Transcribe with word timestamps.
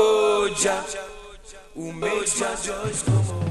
Oh, 0.00 0.48
Jah, 0.56 0.84
who 1.74 1.92
made 1.92 2.28
Jah 2.28 2.54
joys 2.64 3.47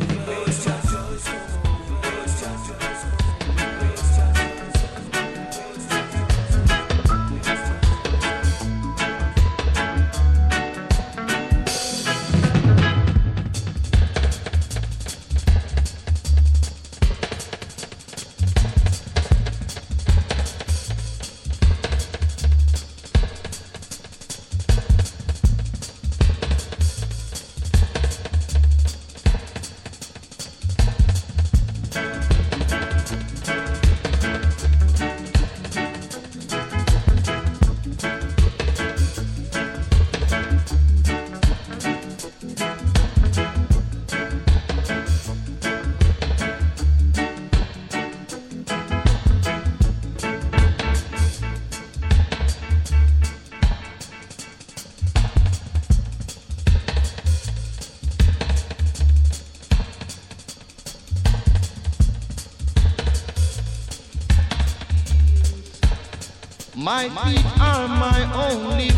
My 67.13 67.31
feet 67.31 67.45
are 67.61 67.88
my 67.88 68.19
only 68.33 68.97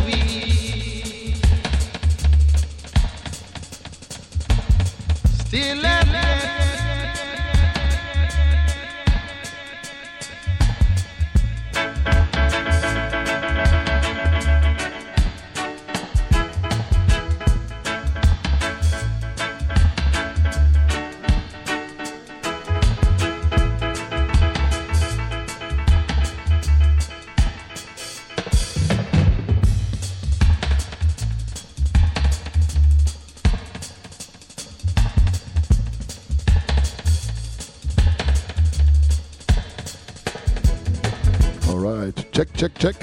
check, 42.60 42.78
check. 42.78 42.96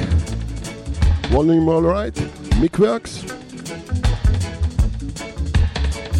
Volume 1.31 1.67
all 1.71 1.81
right? 1.81 2.15
Mic 2.61 2.79
works? 2.79 3.25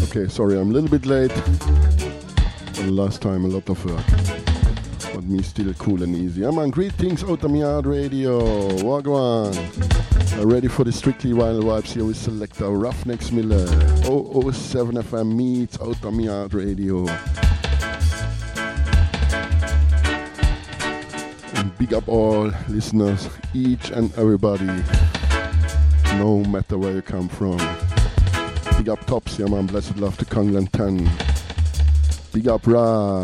Okay, 0.05 0.27
sorry, 0.27 0.59
I'm 0.59 0.71
a 0.71 0.73
little 0.73 0.89
bit 0.89 1.05
late. 1.05 1.31
Last 2.85 3.21
time 3.21 3.45
a 3.45 3.47
lot 3.47 3.69
of 3.69 3.85
work. 3.85 4.03
But 5.13 5.25
me 5.25 5.43
still 5.43 5.71
cool 5.75 6.01
and 6.01 6.15
easy. 6.15 6.45
I'm 6.45 6.57
on 6.57 6.71
greetings 6.71 7.23
yard 7.55 7.85
radio. 7.85 8.39
Wagwan. 8.79 9.53
Ready 10.43 10.67
for 10.67 10.83
the 10.83 10.91
Strictly 10.91 11.31
Vinyl 11.31 11.61
Vibz 11.61 11.93
here 11.93 12.05
with 12.05 12.17
selector 12.17 12.65
Ruffneck 12.65 13.21
Smille. 13.21 13.67
007 14.51 14.95
FM 14.95 15.35
meets 15.35 15.77
yard 16.19 16.55
radio. 16.55 17.05
Big 21.87 21.93
up 21.93 22.09
all 22.09 22.51
listeners, 22.67 23.29
each 23.53 23.91
and 23.91 24.13
everybody, 24.17 24.65
no 26.17 26.43
matter 26.49 26.77
where 26.77 26.91
you 26.91 27.01
come 27.01 27.29
from. 27.29 27.55
Big 28.77 28.89
up 28.89 29.05
Tops, 29.05 29.39
yeah 29.39 29.45
man, 29.45 29.67
blessed 29.67 29.95
love 29.95 30.17
to 30.17 30.25
Kongland 30.25 30.69
10. 30.73 31.09
Big 32.33 32.49
up 32.49 32.67
Ra, 32.67 33.23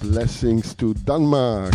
blessings 0.00 0.74
to 0.76 0.94
Denmark. 0.94 1.74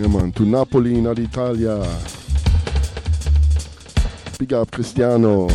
Yeah 0.00 0.08
man, 0.08 0.32
to 0.32 0.46
Napoli 0.46 0.96
in 0.96 1.06
Italia. 1.08 2.00
Big 4.38 4.54
up 4.54 4.70
Cristiano. 4.70 5.48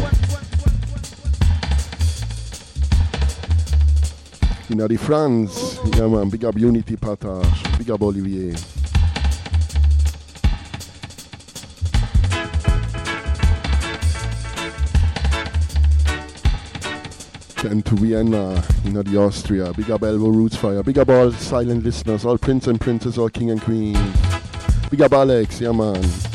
In 4.70 4.78
the 4.78 4.98
France, 4.98 5.78
yeah 5.98 6.08
man, 6.08 6.30
big 6.30 6.46
up 6.46 6.58
Unity 6.58 6.96
Patash, 6.96 7.78
big 7.78 7.92
up 7.92 8.02
Olivier. 8.02 8.56
Then 17.62 17.82
to 17.84 17.96
Vienna, 17.96 18.64
in 18.86 18.94
the 18.94 19.18
Austria, 19.18 19.74
big 19.74 19.92
up 19.92 20.02
Elbow 20.02 20.30
Roots 20.30 20.56
Fire, 20.56 20.82
big 20.82 20.98
up 20.98 21.10
all 21.10 21.32
silent 21.34 21.84
listeners, 21.84 22.26
all 22.26 22.38
prince 22.38 22.68
and 22.68 22.80
princess, 22.80 23.18
all 23.18 23.30
king 23.30 23.52
and 23.52 23.62
queen. 23.62 23.98
Big 24.90 25.02
up 25.02 25.12
Alex, 25.12 25.60
yeah 25.60 25.72
man. 25.72 26.33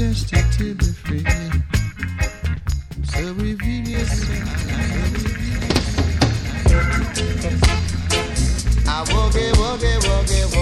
thirsty 0.00 0.40
to 0.56 0.74
be 0.76 0.84
free. 1.02 1.24
So 3.04 3.20
reveal 3.34 3.86
yourself. 3.86 4.48
I 8.88 9.04
will 9.12 9.30
give, 9.30 9.58
will 9.58 9.76
give. 9.76 10.59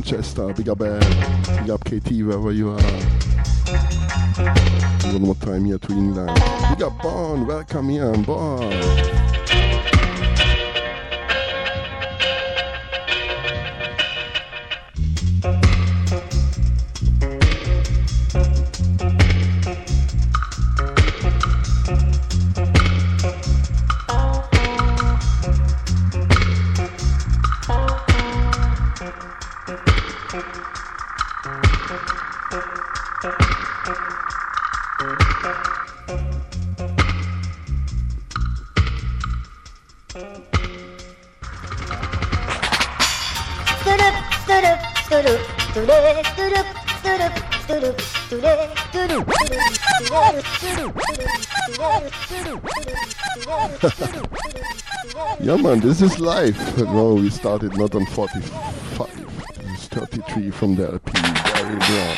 Manchester. 0.00 0.54
Big 0.54 0.66
up, 0.70 0.80
uh, 0.80 0.98
big 1.60 1.68
up 1.68 1.84
KT 1.84 2.22
wherever 2.22 2.52
you 2.52 2.70
are. 2.70 2.80
One 5.12 5.22
more 5.22 5.34
time 5.34 5.66
here 5.66 5.76
to 5.76 5.92
England. 5.92 6.40
Big 6.70 6.82
up 6.82 7.02
Bon, 7.02 7.46
welcome 7.46 7.90
here, 7.90 8.16
Bon. 8.16 9.29
This 55.90 56.02
is 56.02 56.20
life. 56.20 56.78
No, 56.78 57.14
we 57.14 57.30
started 57.30 57.76
not 57.76 57.96
on 57.96 58.06
45. 58.06 58.46
This 59.56 59.82
is 59.82 59.88
33 59.88 60.52
from 60.52 60.76
the 60.76 60.92
LP. 60.92 61.10
Barry 61.20 61.78
Brown. 61.78 62.16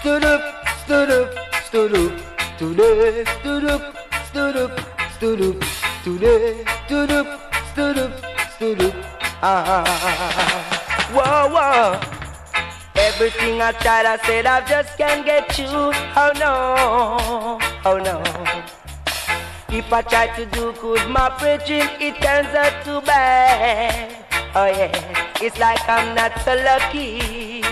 Stood 0.00 0.24
up, 0.24 0.42
stood 0.82 1.08
up, 1.08 1.32
stood 1.62 1.94
up, 1.94 2.58
today, 2.58 3.24
stood 3.38 3.66
up, 3.66 3.94
stood 4.26 4.56
up, 4.56 4.80
stood 5.12 5.40
up, 5.40 5.64
today, 6.02 6.64
stood 6.86 7.12
up, 7.12 7.54
stood 7.70 7.98
up, 7.98 8.12
stood 8.56 8.82
up. 8.82 8.94
Ah, 9.22 9.62
ah, 9.64 9.84
ah, 9.86 10.34
ah 10.40 10.78
whoa, 11.14 11.46
whoa. 11.54 12.00
Everything 12.96 13.62
I 13.62 13.70
tried, 13.78 14.06
I 14.06 14.16
said 14.26 14.44
I 14.44 14.66
just 14.66 14.98
can't 14.98 15.24
get 15.24 15.56
you. 15.56 15.68
Oh 15.70 16.32
no. 16.34 17.37
If 19.88 19.94
I 19.94 20.02
try 20.02 20.26
to 20.36 20.44
do 20.44 20.74
good, 20.82 21.08
my 21.08 21.30
preaching, 21.30 21.88
it 21.98 22.20
turns 22.20 22.54
out 22.54 22.84
too 22.84 23.00
bad. 23.06 24.22
Oh 24.54 24.66
yeah, 24.66 24.92
it's 25.40 25.58
like 25.58 25.80
I'm 25.88 26.14
not 26.14 26.38
so 26.44 26.54
lucky. 26.56 27.64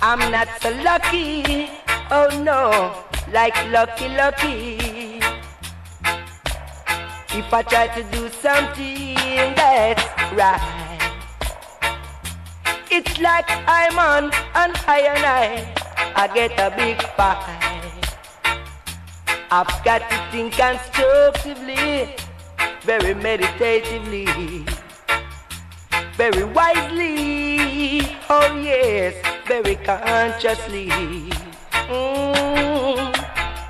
I'm 0.00 0.20
not 0.30 0.46
so 0.62 0.70
lucky. 0.84 1.68
Oh 2.12 2.30
no, 2.46 2.94
like 3.32 3.56
lucky, 3.72 4.06
lucky. 4.10 5.18
If 7.34 7.52
I 7.52 7.62
try 7.62 7.88
to 7.88 8.02
do 8.12 8.28
something 8.28 9.16
that's 9.58 10.06
right. 10.30 10.62
It's 12.88 13.18
like 13.18 13.50
I'm 13.66 13.98
on 13.98 14.30
an 14.54 14.72
iron 14.86 15.24
eye. 15.26 15.74
I 16.14 16.28
get 16.32 16.52
a 16.56 16.70
big 16.76 17.02
fight. 17.16 17.47
I've 19.50 19.82
got 19.82 20.10
to 20.10 20.16
think 20.30 20.52
constructively, 20.52 22.14
very 22.82 23.14
meditatively, 23.14 24.26
very 26.16 26.44
wisely. 26.44 28.02
Oh 28.28 28.60
yes, 28.62 29.14
very 29.46 29.76
consciously. 29.76 30.90
Mm. 31.88 33.14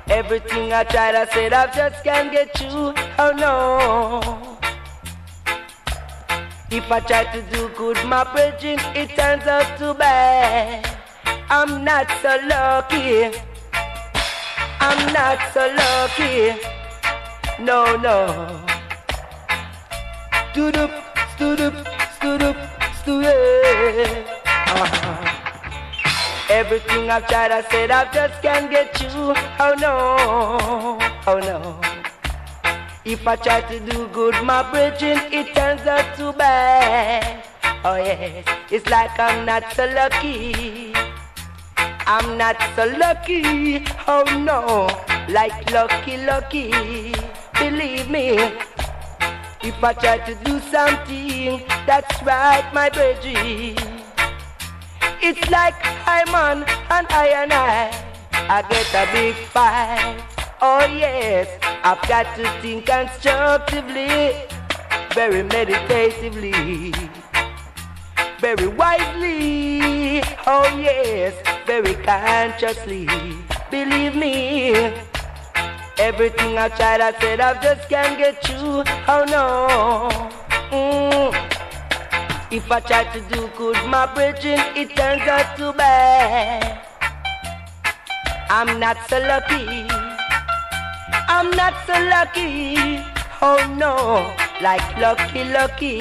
Everything 0.09 0.73
I 0.73 0.83
tried, 0.83 1.15
I 1.15 1.25
said 1.27 1.53
I 1.53 1.73
just 1.73 2.03
can't 2.03 2.29
get 2.29 2.59
you. 2.59 2.93
Oh 3.17 3.31
no. 3.37 4.57
If 6.71 6.91
I 6.91 6.99
try 6.99 7.23
to 7.23 7.41
do 7.53 7.69
good, 7.69 7.97
my 8.05 8.25
bridging, 8.33 8.79
it 8.93 9.15
turns 9.15 9.47
out 9.47 9.77
too 9.79 9.93
bad. 9.93 10.85
I'm 11.49 11.85
not 11.85 12.07
so 12.21 12.37
lucky. 12.47 13.48
I'm 14.81 15.13
not 15.13 15.39
so 15.53 15.67
lucky. 15.75 16.55
No, 17.59 17.95
no. 17.97 18.65
Stood 20.51 20.77
up, 20.77 20.91
stood 21.35 21.61
up, 21.61 21.75
stood 22.15 22.41
up, 22.41 22.57
stood 23.01 23.25
up. 23.25 24.27
Uh-huh. 24.81 25.19
Everything 26.49 27.09
I've 27.09 27.27
tried, 27.27 27.51
I 27.51 27.61
said 27.69 27.91
I 27.91 28.11
just 28.13 28.41
can't 28.41 28.71
get 28.71 29.01
you. 29.01 29.09
Oh 29.59 29.75
no, 29.79 29.97
oh 31.27 31.39
no. 31.39 31.79
If 33.05 33.27
I 33.27 33.35
try 33.35 33.61
to 33.61 33.79
do 33.79 34.07
good, 34.07 34.35
my 34.43 34.63
bridging, 34.71 35.19
it 35.31 35.53
turns 35.55 35.85
out 35.87 36.17
too 36.17 36.33
bad. 36.33 37.45
Oh 37.83 37.95
yes, 37.95 38.45
it's 38.71 38.89
like 38.89 39.19
I'm 39.19 39.45
not 39.45 39.71
so 39.73 39.85
lucky. 39.85 40.88
I'm 42.11 42.39
not 42.39 42.57
so 42.75 42.85
lucky. 42.97 43.85
Oh 44.07 44.23
no, 44.43 44.89
like 45.31 45.69
lucky, 45.71 46.17
lucky. 46.17 47.13
Believe 47.53 48.09
me, 48.09 48.31
if 49.61 49.83
I 49.83 49.93
try 49.93 50.17
to 50.17 50.33
do 50.43 50.59
something 50.71 51.61
that's 51.85 52.23
right, 52.23 52.67
my 52.73 52.89
bridging. 52.89 53.77
It's 55.21 55.51
like 55.51 55.75
I'm 56.07 56.33
on 56.33 56.63
an 56.89 57.05
iron 57.11 57.51
eye. 57.51 57.93
I 58.33 58.63
get 58.63 58.89
a 58.89 59.05
big 59.13 59.35
fight. 59.53 60.17
Oh 60.63 60.85
yes, 60.85 61.47
I've 61.83 62.01
got 62.09 62.35
to 62.37 62.49
think 62.63 62.87
constructively, 62.87 64.33
very 65.13 65.43
meditatively, 65.43 66.91
very 68.39 68.67
wisely. 68.67 70.23
Oh 70.47 70.65
yes, 70.81 71.35
very 71.69 71.93
consciously. 72.03 73.05
Believe 73.69 74.15
me, 74.15 74.73
everything 75.99 76.57
I 76.57 76.67
tried, 76.69 76.99
I 76.99 77.11
said 77.19 77.39
I 77.39 77.61
just 77.61 77.87
can't 77.87 78.17
get 78.17 78.49
you. 78.49 78.81
Oh 79.13 79.23
no. 79.35 79.45
Mm. 80.71 81.29
If 82.51 82.71
I 82.71 82.79
try 82.79 83.03
to 83.13 83.21
do 83.29 83.47
good, 83.55 83.77
my 83.85 84.11
bridging, 84.15 84.63
it 84.75 84.95
turns 84.95 85.21
out 85.35 85.55
too 85.57 85.71
bad. 85.73 86.81
I'm 88.49 88.79
not 88.79 88.97
so 89.07 89.19
lucky. 89.19 89.85
I'm 91.35 91.51
not 91.51 91.75
so 91.85 91.93
lucky. 92.15 93.05
Oh 93.43 93.61
no, 93.77 93.93
like 94.59 94.87
lucky, 94.97 95.43
lucky. 95.43 95.99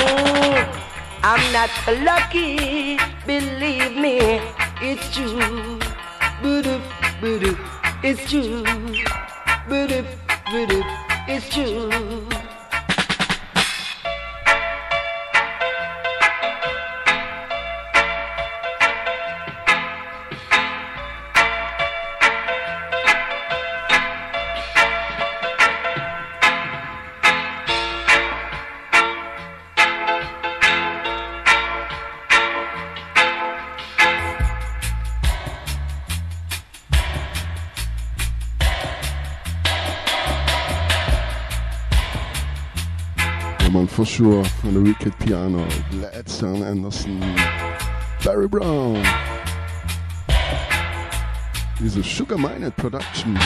Mm, 0.00 0.83
I'm 1.26 1.40
not 1.54 1.70
lucky. 2.04 2.98
Believe 3.26 3.96
me, 3.96 4.18
it's 4.82 5.08
true. 5.16 5.78
Boo-doop, 6.42 6.82
boo-doop, 7.18 7.58
it's 8.04 8.28
true. 8.28 8.62
Boo-doop, 9.66 10.04
boo-doop, 10.50 10.84
it's 11.26 11.48
true. 11.48 12.33
For 43.94 44.04
sure 44.04 44.44
on 44.64 44.74
the 44.74 44.80
wicked 44.80 45.16
piano. 45.20 45.68
Gladstone 45.92 46.64
Anderson, 46.64 47.20
Barry 48.24 48.48
Brown. 48.48 48.94
This 51.80 51.92
is 51.92 51.96
a 51.98 52.02
Sugar 52.02 52.34
Minott 52.34 52.76
production 52.76 53.36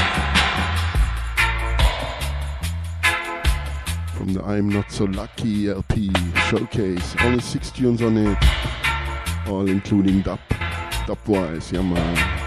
from 4.16 4.32
the 4.32 4.42
I'm 4.42 4.70
Not 4.70 4.90
So 4.90 5.04
Lucky 5.04 5.68
LP 5.68 6.10
showcase. 6.48 7.14
Only 7.20 7.40
six 7.40 7.70
tunes 7.70 8.00
on 8.00 8.16
it, 8.16 8.38
all 9.46 9.68
including 9.68 10.22
dub, 10.22 10.40
dub 11.06 11.18
wise, 11.26 11.70
yeah 11.72 11.82
man. 11.82 12.37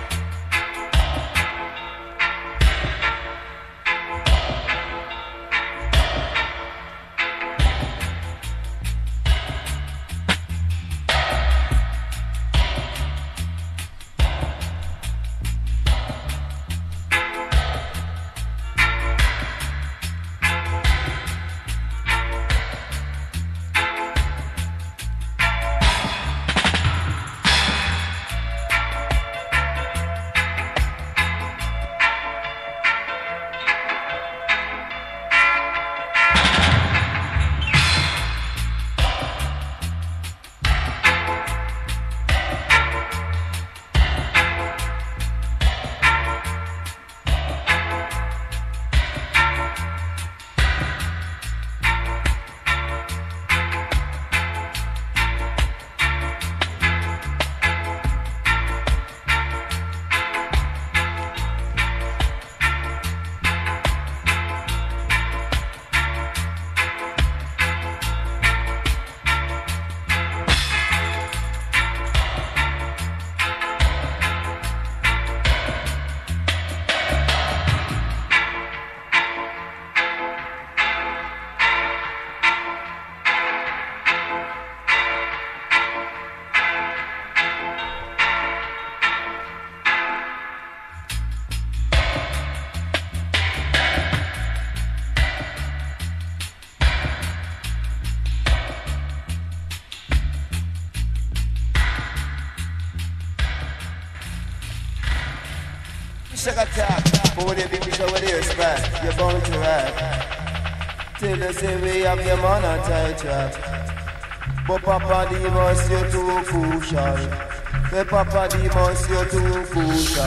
Crucial. 116.92 117.52
The 117.92 118.06
Papa 118.06 118.48
Demos, 118.50 119.10
you're 119.10 119.26
too 119.26 119.64
crucial. 119.72 120.24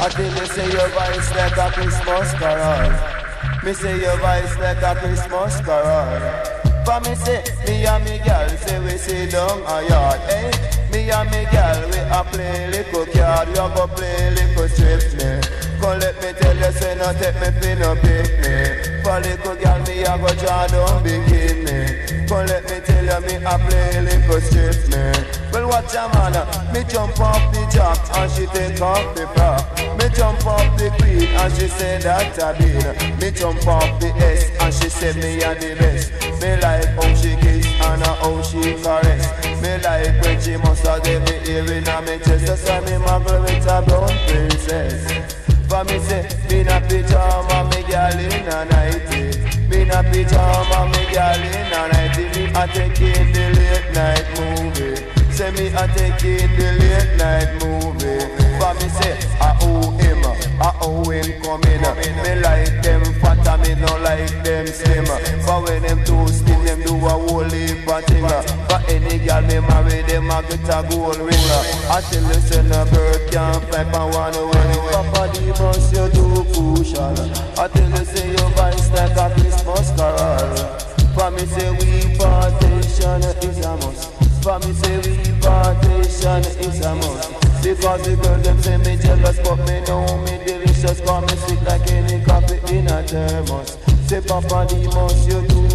I 0.00 0.08
tell 0.10 0.24
you, 0.24 0.46
say 0.46 0.70
your 0.70 0.88
voice 0.88 1.30
like 1.34 1.56
a 1.56 1.70
Christmas 1.72 2.32
carol. 2.34 3.64
Me 3.64 3.72
say 3.72 4.00
your 4.00 4.16
voice 4.18 4.58
like 4.58 4.82
a 4.82 4.94
Christmas 4.96 5.60
carol. 5.60 6.54
For 6.84 7.00
me 7.00 7.14
say, 7.14 7.42
me 7.66 7.86
and 7.86 8.04
me 8.04 8.18
girl 8.18 8.48
say 8.48 8.78
we 8.80 8.96
sit 8.98 9.32
down 9.32 9.62
a 9.66 9.88
yard, 9.88 10.20
eh? 10.28 10.50
Me 10.92 11.10
and 11.10 11.30
me 11.30 11.46
girl 11.50 11.90
we 11.90 11.98
a 11.98 12.24
play 12.30 12.70
little 12.70 13.06
card, 13.06 13.48
we 13.48 13.54
a 13.54 13.68
go 13.74 13.86
play 13.88 14.30
little 14.30 14.68
strip 14.68 15.02
me. 15.14 15.40
Come 15.80 15.98
let 16.00 16.14
me 16.20 16.32
tell 16.38 16.56
you, 16.56 16.72
say 16.72 16.94
no 16.96 17.12
take 17.14 17.34
me 17.40 17.60
pin 17.60 17.78
no 17.78 17.94
pick 17.96 18.30
me. 18.42 19.02
For 19.02 19.18
little 19.20 19.56
girl 19.56 19.80
me 19.86 20.02
a 20.02 20.18
go 20.18 20.34
draw 20.34 20.66
down 20.66 21.02
bikini. 21.02 22.13
Come 22.28 22.46
let 22.46 22.64
me 22.64 22.80
tell 22.80 23.04
you, 23.04 23.26
me 23.26 23.34
a 23.44 23.58
play 23.58 24.00
little 24.00 24.40
strip 24.40 24.88
me. 24.88 25.12
Well, 25.52 25.68
watch 25.68 25.94
a 25.94 26.08
man, 26.14 26.32
me 26.72 26.82
jump 26.88 27.20
off 27.20 27.52
the 27.52 27.60
jack 27.70 27.98
and 28.16 28.30
she 28.32 28.46
take 28.46 28.80
off 28.80 29.14
the 29.14 29.26
frock. 29.34 29.76
Me 29.98 30.08
jump 30.14 30.44
off 30.46 30.78
the 30.78 30.90
queen 30.98 31.28
and 31.28 31.52
she 31.54 31.68
say 31.68 31.98
that 31.98 32.42
I 32.42 32.56
been. 32.58 33.18
Me 33.20 33.30
jump 33.30 33.66
off 33.66 34.00
the 34.00 34.08
S 34.16 34.50
and 34.60 34.74
she 34.74 34.88
say 34.88 35.12
me 35.20 35.42
a 35.42 35.54
the 35.54 35.76
best. 35.76 36.12
Me 36.40 36.56
like 36.60 36.88
how 36.96 37.14
she 37.14 37.36
kiss 37.36 37.66
and 37.82 38.02
how 38.02 38.42
she 38.42 38.74
caress. 38.82 39.24
Me 39.60 39.78
like 39.84 40.22
when 40.22 40.40
she 40.40 40.56
must 40.56 40.86
have 40.86 41.04
get 41.04 41.20
me 41.28 41.52
earring 41.52 41.88
on 41.88 42.04
me 42.04 42.18
chest. 42.18 42.46
Just 42.46 42.64
say 42.64 42.80
me 42.80 43.04
muggle 43.04 43.42
with 43.42 43.66
a 43.66 43.82
brown 43.82 44.08
princess. 44.26 45.34
For 45.68 45.84
me 45.84 45.98
say, 45.98 46.28
me 46.48 46.64
na 46.64 46.80
pyjama, 46.80 47.68
me 47.70 47.82
girl 47.84 48.18
in 48.18 48.48
a 48.48 48.64
nightie. 48.64 49.40
Eh. 49.40 49.53
Me 49.84 49.90
na 49.90 50.02
pyjama, 50.02 50.86
me 50.92 51.04
girl 51.12 51.44
in 51.44 51.72
a 51.72 51.88
nightie. 51.92 52.48
A 52.54 52.66
take 52.68 53.02
in 53.02 53.32
the 53.32 53.52
late 53.52 53.92
night 53.92 54.24
movie. 54.40 55.23
Say 55.34 55.50
me 55.50 55.66
a 55.66 55.88
take 55.88 56.22
in 56.22 56.48
the 56.54 56.68
late 56.78 57.18
night 57.18 57.50
movie. 57.58 58.22
For 58.54 58.72
me 58.78 58.88
say, 58.88 59.18
ah, 59.40 59.58
I 59.58 59.66
owe 59.66 59.90
him, 59.98 60.22
ah, 60.22 60.70
I 60.70 60.78
owe 60.80 61.10
him 61.10 61.42
coming. 61.42 61.82
Me 62.22 62.40
like 62.40 62.80
them 62.84 63.02
fat, 63.18 63.42
and 63.42 63.62
me 63.62 63.74
no 63.74 63.98
like 63.98 64.30
them 64.44 64.68
slim. 64.68 65.04
But 65.44 65.62
when 65.64 65.82
them 65.82 66.04
too 66.04 66.28
slim, 66.28 66.64
them 66.64 66.82
do 66.84 66.94
a 66.94 67.10
whole 67.10 67.42
heap 67.50 67.88
of 67.88 68.04
thing. 68.04 68.22
But 68.22 68.88
any 68.88 69.18
girl 69.26 69.42
me 69.42 69.58
marry, 69.58 70.02
them 70.02 70.30
a 70.30 70.40
get 70.46 70.70
a 70.70 70.86
gold 70.88 71.18
ring. 71.18 71.50
I 71.90 72.00
tell 72.06 72.22
you, 72.22 72.34
say 72.34 72.62
no 72.62 72.84
bird 72.94 73.32
can't 73.32 73.64
fly 73.64 73.82
for 73.90 74.06
one 74.14 74.38
wing. 74.38 74.86
Papa 74.94 75.34
the 75.34 75.50
bus, 75.58 75.90
you 75.90 76.06
too 76.14 76.46
crucial. 76.54 77.10
I 77.58 77.66
tell 77.66 77.90
you, 77.90 78.04
say 78.04 78.30
your 78.30 78.50
voice 78.54 78.88
like 78.94 79.18
a 79.18 79.34
Christmas 79.34 79.90
carol. 79.98 80.78
For 81.18 81.30
me 81.32 81.44
say 81.46 81.70
we 81.72 82.16
partition 82.18 83.22
is 83.42 83.64
a 83.66 83.76
must. 83.78 84.13
For 84.44 84.58
me 84.58 84.74
say 84.74 84.98
we 84.98 85.40
partition 85.40 86.44
is 86.60 86.84
a 86.84 86.94
must. 86.94 87.32
Because 87.62 88.02
the 88.04 88.14
girl 88.22 88.38
them 88.42 88.60
say 88.60 88.76
me 88.76 88.98
jealous, 88.98 89.38
but 89.38 89.56
me 89.64 89.80
know 89.88 90.04
me 90.18 90.36
delicious. 90.44 91.00
Call 91.00 91.22
me 91.22 91.34
sweet 91.48 91.62
like 91.62 91.90
any 91.90 92.22
coffee 92.22 92.60
in 92.76 92.86
a 92.88 93.02
thermos. 93.04 93.78
Say 94.06 94.20
Papa 94.20 94.66
Demos, 94.68 95.26
you 95.26 95.40
too 95.48 95.68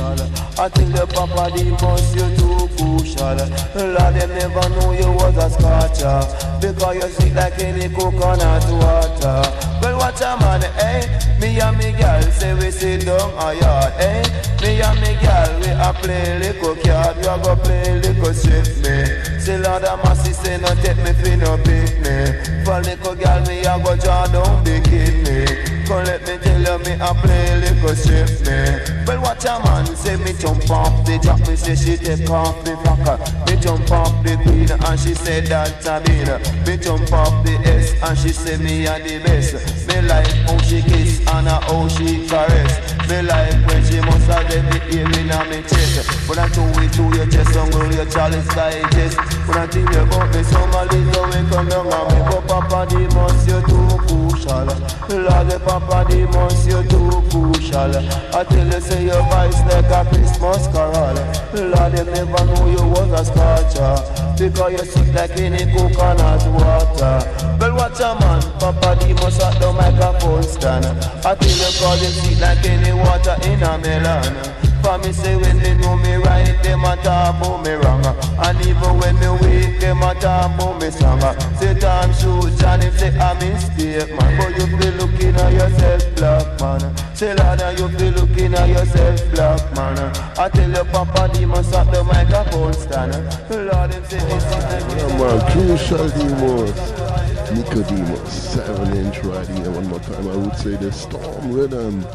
crucial. 0.00 0.30
I 0.58 0.68
tell 0.68 0.88
you 0.88 1.06
Papa 1.06 1.56
Demos, 1.56 2.14
you 2.14 2.36
too 2.36 2.68
crucial. 2.76 3.36
Lord, 3.74 4.14
them 4.14 4.30
never 4.34 4.68
know 4.70 4.92
you 4.92 5.12
was 5.12 5.36
a 5.36 5.50
scotcher. 5.50 6.20
Because 6.60 6.96
you 6.96 7.08
sweet 7.10 7.34
like 7.34 7.58
any 7.60 7.88
coconut 7.94 8.64
water. 8.70 9.42
Well, 9.80 9.98
watch 9.98 10.20
a 10.20 10.36
man, 10.40 10.62
eh? 10.78 11.38
Me 11.40 11.58
and 11.60 11.78
me 11.78 11.92
girl 11.92 12.22
say 12.32 12.54
we 12.54 12.70
sit 12.70 13.06
down 13.06 13.30
a 13.38 13.54
yard, 13.58 13.92
eh? 13.98 14.22
Me 14.60 14.80
and 14.82 15.00
me 15.00 15.16
girl 15.24 15.60
we 15.60 15.68
a 15.68 15.92
play 16.02 16.38
little 16.38 16.76
card, 16.76 17.16
we 17.16 17.24
a 17.24 17.38
go 17.42 17.56
play 17.56 17.98
little 18.00 18.34
strip 18.34 18.66
me. 18.84 19.40
Say 19.40 19.56
Lord 19.58 19.84
a 19.84 19.96
massy 20.04 20.32
say 20.32 20.58
no 20.58 20.68
take 20.82 20.98
me 20.98 21.12
fi 21.14 21.36
no 21.36 21.56
pick 21.64 21.98
me. 22.00 22.64
For 22.64 22.80
little 22.80 23.14
girl 23.14 23.40
me 23.46 23.60
a 23.60 23.78
go 23.82 23.96
draw 23.96 24.26
down 24.26 24.62
bikini. 24.64 25.69
Come 25.90 26.04
let 26.04 26.20
me 26.20 26.38
tell 26.38 26.78
you 26.78 26.84
me 26.84 26.92
a 27.02 27.12
play 27.14 27.58
little 27.58 27.96
strip 27.96 28.30
me. 28.46 29.02
Well 29.08 29.22
watch 29.22 29.44
a 29.44 29.58
man 29.58 29.84
say 29.96 30.14
me 30.18 30.32
jump 30.34 30.70
off 30.70 31.04
the 31.04 31.18
jack, 31.18 31.40
me 31.48 31.56
say 31.56 31.74
she 31.74 31.96
take 31.96 32.30
off 32.30 32.62
the 32.62 32.78
fucker. 32.86 33.18
Me 33.50 33.60
jump 33.60 33.90
off 33.90 34.14
the 34.22 34.36
queen 34.36 34.70
and 34.70 35.00
she 35.00 35.14
said 35.14 35.46
that 35.46 35.84
I 35.84 35.98
been. 35.98 36.30
Me 36.64 36.76
jump 36.76 37.12
off 37.12 37.44
the 37.44 37.58
S 37.66 37.90
and 38.04 38.16
she 38.16 38.28
say 38.28 38.56
me 38.58 38.86
a 38.86 39.02
the 39.02 39.18
best. 39.18 39.88
Me 39.88 40.00
like 40.02 40.30
how 40.46 40.58
she 40.58 40.80
kiss 40.80 41.26
and 41.26 41.48
how 41.48 41.88
she 41.88 42.24
caress. 42.28 42.90
Me 43.10 43.22
like 43.22 43.50
when 43.66 43.82
she 43.82 43.98
must 43.98 44.30
have 44.30 44.46
the 44.46 44.78
earring 44.94 45.32
on 45.32 45.50
me 45.50 45.60
chest. 45.62 46.06
When 46.28 46.38
I 46.38 46.46
do 46.54 46.62
it 46.78 46.92
to 46.94 47.02
your 47.18 47.26
chest, 47.26 47.52
some 47.52 47.68
girl 47.70 47.92
your 47.92 48.06
chalice 48.06 48.46
digest. 48.54 49.18
When 49.48 49.58
I 49.58 49.66
think 49.66 49.90
about 49.90 50.32
me, 50.32 50.44
somebody 50.44 51.02
go 51.10 51.24
and 51.24 51.50
come 51.50 51.68
your 51.68 51.82
mommy. 51.82 52.20
But 52.30 52.46
Papa 52.46 52.86
Demos, 52.88 53.46
you 53.48 53.58
too 53.66 53.98
crucial. 54.06 54.70
Lord, 55.10 55.50
the 55.80 55.86
Papa 55.86 56.10
Demos, 56.10 56.66
you 56.66 56.82
too 56.84 57.22
crucial. 57.30 57.96
I 58.34 58.44
tell 58.44 58.66
you, 58.66 58.80
say 58.80 59.04
your 59.04 59.22
voice 59.24 59.60
like 59.66 59.90
a 59.90 60.08
Christmas 60.08 60.66
carol. 60.68 61.14
Lord, 61.54 61.92
they 61.92 62.04
never 62.04 62.44
knew 62.46 62.70
you 62.72 62.86
was 62.88 63.10
a 63.12 63.24
scotcher. 63.24 63.94
Because 64.38 64.72
you 64.72 64.78
sick 64.78 65.14
like 65.14 65.38
any 65.38 65.70
coconut 65.72 66.46
water. 66.52 67.56
Well, 67.58 67.76
watch 67.76 68.00
a 68.00 68.18
man, 68.20 68.42
Papa 68.58 68.96
Demos 69.00 69.40
at 69.40 69.58
the 69.60 69.72
microphone 69.72 70.42
stand. 70.42 70.86
I 71.24 71.34
tell 71.34 71.48
you, 71.48 71.70
cause 71.78 72.02
you 72.02 72.08
sick 72.08 72.40
like 72.40 72.64
any 72.64 72.92
water 72.92 73.36
in 73.44 73.62
a 73.62 73.78
melon. 73.78 74.69
For 74.82 74.98
me 74.98 75.12
say 75.12 75.36
when 75.36 75.58
they 75.58 75.74
know 75.76 75.96
me 75.96 76.14
right, 76.14 76.56
them 76.62 76.84
a 76.84 76.96
talk 76.96 77.36
about 77.36 77.64
me 77.64 77.72
wrong. 77.72 78.04
And 78.04 78.60
even 78.66 78.98
when 78.98 79.14
me 79.20 79.28
weak, 79.40 79.80
them 79.80 80.02
a 80.02 80.14
talk 80.14 80.54
about 80.54 80.80
me 80.80 80.90
strong. 80.90 81.20
Say 81.56 81.78
time 81.78 82.12
shoot 82.14 82.62
and 82.64 82.84
if 82.84 82.98
say 82.98 83.08
a 83.08 83.34
mistake, 83.34 84.14
man. 84.16 84.38
But 84.38 84.58
you 84.58 84.66
be 84.78 84.90
looking 84.96 85.36
at 85.36 85.52
yourself, 85.52 86.16
black 86.16 86.60
man. 86.60 87.14
Say 87.14 87.34
Lord, 87.34 87.78
you 87.78 87.88
be 87.98 88.10
looking 88.10 88.54
at 88.54 88.68
yourself, 88.68 89.30
black 89.32 89.74
man. 89.74 89.98
I 90.38 90.48
tell 90.48 90.70
you, 90.70 90.84
Papa 90.90 91.30
Demos 91.32 91.72
at 91.72 91.92
the 91.92 92.02
microphone 92.02 92.72
stand. 92.72 93.12
Lord, 93.50 93.92
them 93.92 94.04
say 94.04 94.18
it's 94.18 94.50
like 94.50 94.96
Yeah, 94.96 95.18
man, 95.18 95.52
crucial 95.52 96.08
Demos. 96.08 97.10
Nicodemus, 97.50 98.32
7 98.54 98.96
inch 98.96 99.18
right 99.24 99.46
here 99.48 99.70
one 99.70 99.86
more 99.88 99.98
time. 100.00 100.28
I 100.28 100.36
would 100.36 100.56
say 100.56 100.76
the 100.76 100.92
storm 100.92 101.52
rhythm. 101.52 102.06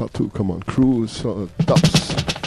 Part 0.00 0.14
2, 0.14 0.30
come 0.30 0.50
on, 0.50 0.62
cruise, 0.62 1.26
uh, 1.26 1.46
dubs. 1.66 2.39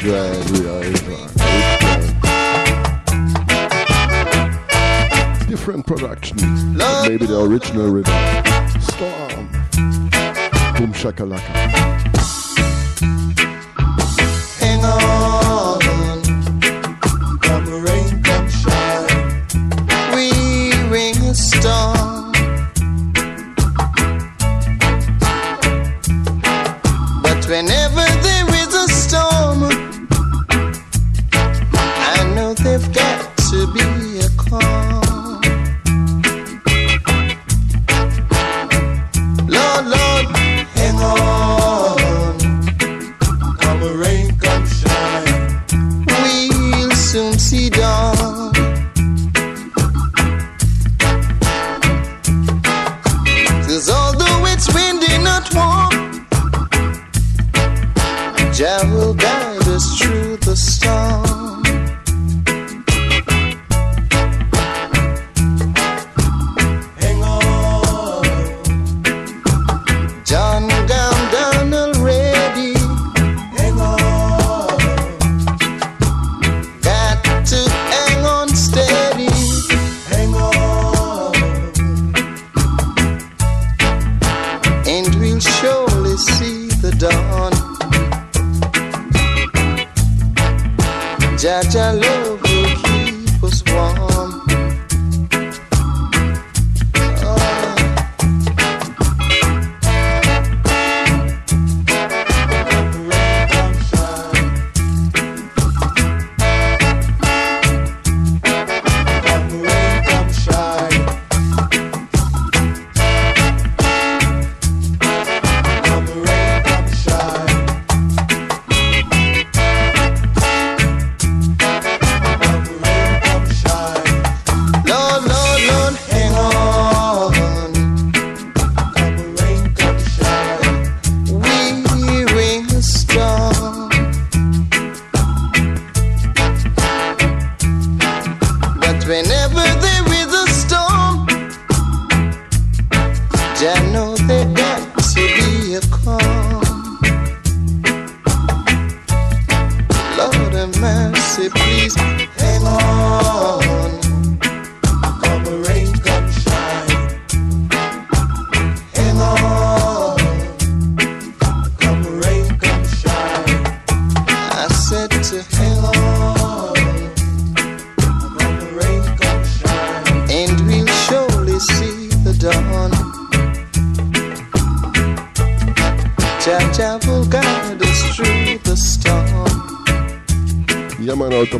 Mr. 0.00 0.39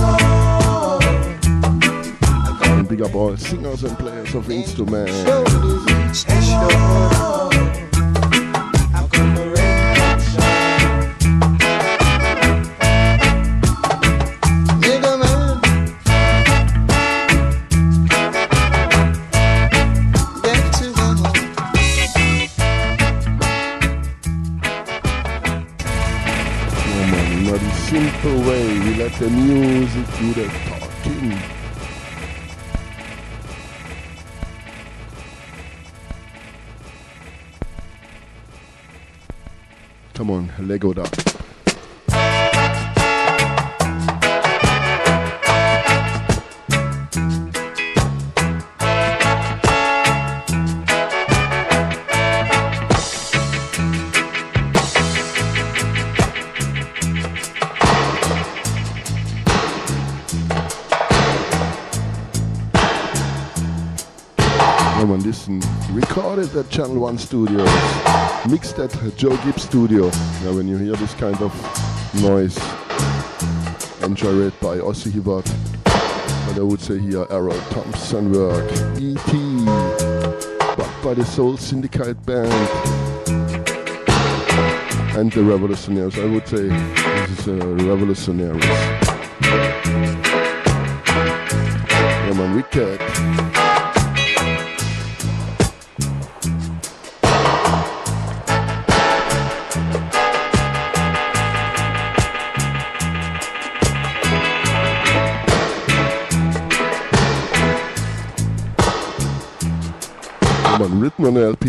hearted. 0.00 1.38
big 2.88 3.02
up 3.02 3.14
all 3.14 3.36
singers 3.36 3.84
and 3.84 3.98
players 3.98 4.34
of 4.34 4.50
instruments. 4.50 5.14
Let 29.00 29.12
the 29.14 29.30
music 29.30 30.06
do 30.18 30.34
the 30.34 30.46
talking. 30.68 31.38
Come 40.12 40.30
on, 40.30 40.52
Lego 40.68 40.92
da. 40.92 41.29
Recorded 66.40 66.66
at 66.66 66.70
Channel 66.70 67.00
One 67.00 67.18
Studios, 67.18 67.68
mixed 68.48 68.78
at 68.78 68.90
Joe 69.16 69.36
Gibbs 69.44 69.62
Studio. 69.62 70.06
Now, 70.42 70.54
when 70.54 70.68
you 70.68 70.76
hear 70.76 70.94
this 70.96 71.14
kind 71.14 71.36
of 71.42 71.52
noise, 72.22 72.56
enjoy 74.02 74.46
it 74.46 74.58
by 74.60 74.78
Ossie 74.78 75.10
Hibbert. 75.10 75.48
And 76.48 76.58
I 76.58 76.62
would 76.62 76.80
say 76.80 76.98
here, 76.98 77.26
Errol 77.30 77.60
Thompson 77.70 78.32
work, 78.32 78.70
E.T., 78.98 79.64
backed 80.76 81.04
by 81.04 81.14
the 81.14 81.24
Soul 81.24 81.56
Syndicate 81.56 82.24
Band. 82.24 82.50
and 85.16 85.30
the 85.32 85.42
revolutionaries. 85.42 86.18
I 86.18 86.24
would 86.24 86.46
say 86.46 86.68
this 86.68 87.40
is 87.40 87.48
a 87.48 87.66
revolutionaries. 87.66 88.99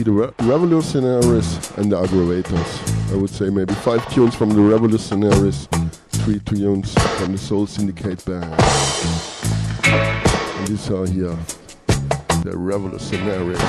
The 0.04 0.12
Re 0.12 0.30
Revolutionaries 0.39 1.78
and 1.78 1.91
the 1.91 2.02
Aggrovators. 2.02 3.14
I 3.14 3.18
would 3.18 3.30
say 3.30 3.52
maybe 3.52 3.76
five 3.76 4.12
tunes 4.12 4.34
from 4.34 4.49
the 4.49 4.60
Revolutionaries, 4.60 5.68
three 6.10 6.39
tunes 6.39 6.95
from 7.20 7.34
the 7.34 7.38
Soul 7.38 7.68
Syndicate 7.68 8.26
band. 8.26 8.52
And 9.86 10.68
these 10.68 10.89
are 10.89 11.06
here, 11.06 11.38
the 12.43 12.58
Revolutionaries. 12.58 13.62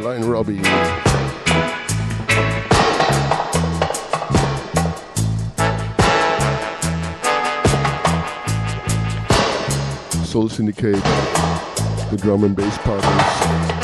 Line 0.00 0.24
Robbie. 0.24 0.60
Soul 10.24 10.48
Syndicate, 10.48 11.02
the 12.10 12.18
drum 12.20 12.42
and 12.42 12.56
bass 12.56 12.76
partners. 12.78 13.75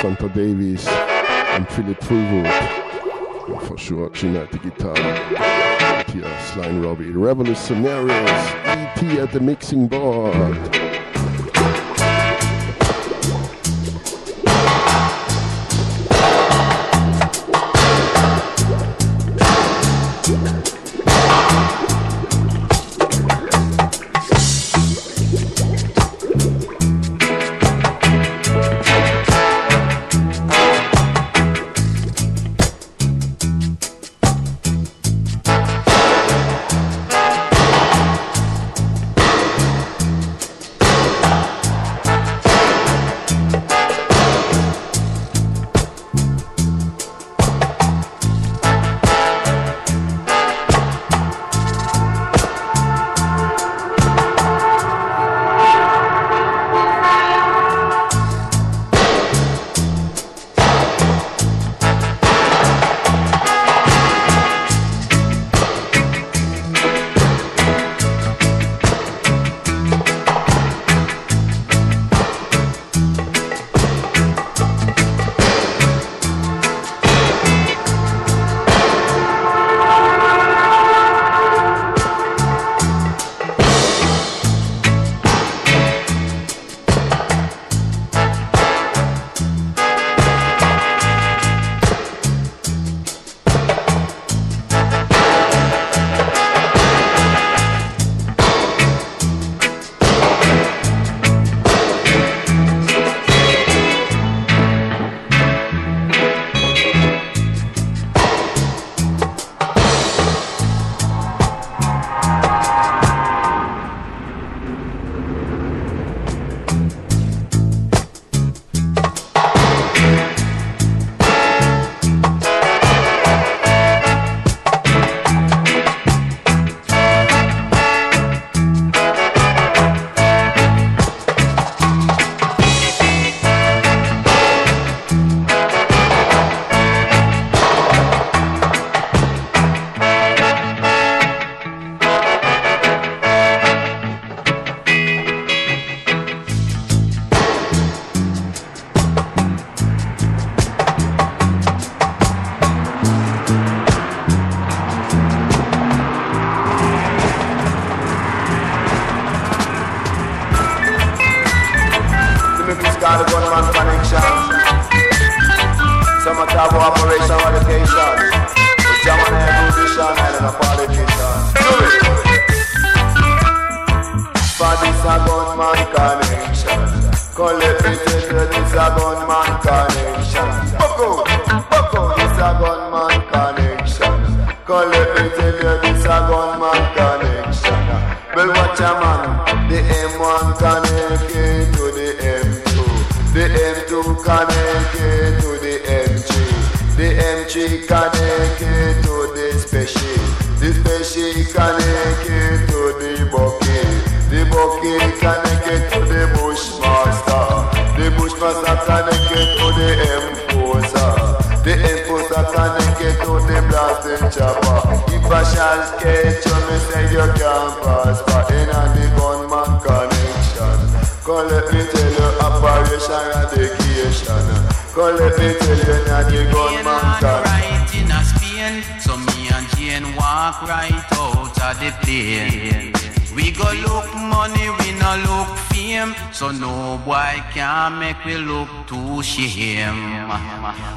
Santa 0.00 0.30
Davis 0.30 0.88
and 0.88 1.68
Philip 1.68 2.00
Fullwood. 2.00 3.66
For 3.66 3.76
sure, 3.76 4.08
Chinna 4.08 4.44
at 4.44 4.50
the 4.50 4.58
guitar. 4.58 4.96
Here, 6.10 6.40
Sly 6.40 6.70
Robbie. 6.78 7.10
Revolutionaries, 7.10 8.10
E.T. 8.10 9.20
at 9.20 9.30
the 9.32 9.40
mixing 9.40 9.88
board. 9.88 10.89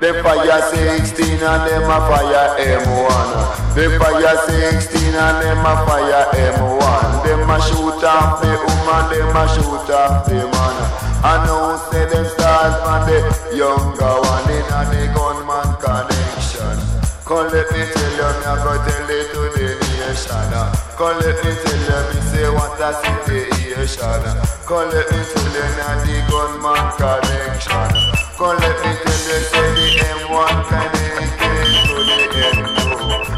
a. 0.00 0.12
They 0.12 0.22
fire 0.22 0.62
16 0.62 1.26
and 1.26 1.68
them 1.68 1.84
a 1.84 1.98
fire 2.08 2.56
M1. 2.56 3.74
They 3.74 3.98
fire 3.98 4.36
16 4.72 5.14
and 5.14 5.42
them 5.42 5.60
a 5.60 5.86
fire 5.86 6.24
M1. 6.32 7.24
Them 7.24 7.50
a 7.50 7.60
shoot 7.60 8.04
off 8.04 8.40
the 8.40 8.48
woman, 8.48 9.04
them 9.12 9.36
a 9.36 9.48
shoot 9.48 9.90
off 9.92 10.26
the 10.26 10.34
man. 10.34 10.76
I 11.22 11.44
know 11.44 11.76
say 11.92 12.06
them 12.08 12.24
start 12.24 12.80
from 12.80 13.04
the 13.06 13.20
younger 13.54 14.16
one 14.24 14.48
in 14.48 14.64
a 14.72 14.80
the 14.88 15.12
gunman 15.12 15.76
connection. 15.76 16.80
Come 17.24 17.52
let 17.52 17.70
me 17.70 17.84
tell 17.92 18.16
you, 18.16 18.28
me 18.40 18.46
a 18.48 18.56
go 18.56 18.72
tell 18.80 19.10
it 19.10 19.28
to 19.36 19.42
the 19.52 19.68
nation. 20.00 20.52
Come 20.96 21.20
let 21.20 21.36
me 21.44 21.52
tell 21.60 21.76
you, 21.76 22.00
me 22.08 22.20
say 22.32 22.48
what 22.48 22.80
a 22.80 22.90
situation. 23.04 24.22
Come 24.64 24.88
let 24.88 25.06
me 25.12 25.20
tell 25.28 25.52
you, 25.52 25.66
now 25.76 26.00
the 26.00 26.16
gunman 26.30 26.88
connection. 26.96 28.09
Come 28.40 28.56
let 28.56 28.72
me 28.80 28.96
tell 28.96 29.36
you, 29.36 29.76
the 29.76 29.86
M1 30.00 30.64
connected 30.64 31.76
to 31.76 32.00
the 32.08 32.24
M2. 32.40 32.88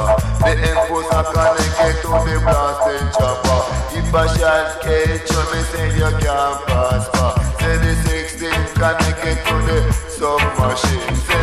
The 0.43 0.51
enforcer 0.59 1.23
connected 1.31 1.95
to 2.01 2.11
the 2.11 2.35
blasting 2.43 3.07
chopper. 3.15 3.50
Special 4.11 4.81
cage, 4.81 5.25
so 5.25 5.39
me 5.53 5.63
say 5.71 5.87
you 5.95 6.03
can't 6.19 6.67
pass 6.67 7.07
by. 7.13 7.31
Say 7.61 7.77
the 7.77 7.95
16 8.09 8.49
can 8.75 8.95
make 8.99 9.23
it 9.23 9.39
to 9.45 9.55
the 9.63 9.93
submachine. 10.09 11.40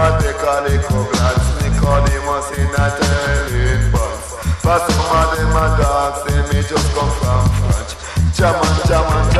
mad, 0.00 0.20
they 0.22 0.32
call 0.40 0.64
it 0.64 0.80
coglats. 0.88 1.46
Me 1.60 1.68
call 1.78 2.04
him 2.08 2.28
a 2.32 2.36
senator 2.48 3.52
in 3.60 3.82
box. 3.92 4.32
but 4.64 4.80
some 4.88 5.12
of 5.20 5.28
them 5.36 5.56
a 5.60 5.66
dance, 5.76 6.20
they 6.24 6.40
may 6.48 6.62
just 6.64 6.88
come 6.94 7.12
from 7.20 7.44
France, 7.58 7.92
Jam 8.36 8.56
and 8.56 8.78
jam 8.88 9.04
and 9.16 9.28
jam. 9.34 9.39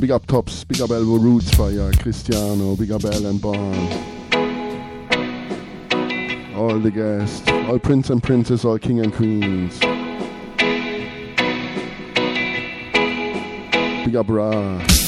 big 0.00 0.10
up 0.10 0.26
Tops, 0.26 0.64
big 0.64 0.80
up 0.80 0.90
Elbow 0.90 1.16
Roots 1.16 1.52
Fire, 1.54 1.90
Cristiano, 1.92 2.76
big 2.76 2.92
up 2.92 3.04
Alan 3.04 3.38
Barnes. 3.38 3.94
All 6.54 6.78
the 6.78 6.90
guests, 6.90 7.48
all 7.48 7.78
prince 7.78 8.10
and 8.10 8.22
princess, 8.22 8.64
all 8.64 8.78
king 8.78 9.00
and 9.00 9.12
queens. 9.12 9.78
Big 14.04 14.14
up 14.14 14.28
Ra. 14.28 15.03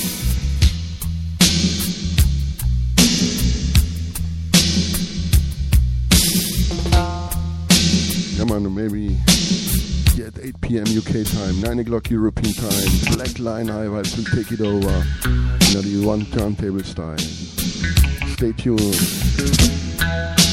Time, 11.24 11.60
9 11.62 11.78
o'clock 11.78 12.10
European 12.10 12.52
time. 12.52 13.16
Black 13.16 13.38
Line 13.38 13.68
Vibes 13.68 14.16
will 14.16 14.24
take 14.36 14.52
it 14.52 14.60
over 14.60 15.04
in 15.78 16.00
the 16.00 16.06
one 16.06 16.26
turntable 16.26 16.84
style. 16.84 17.16
Stay 18.36 18.52
tuned. 18.52 20.45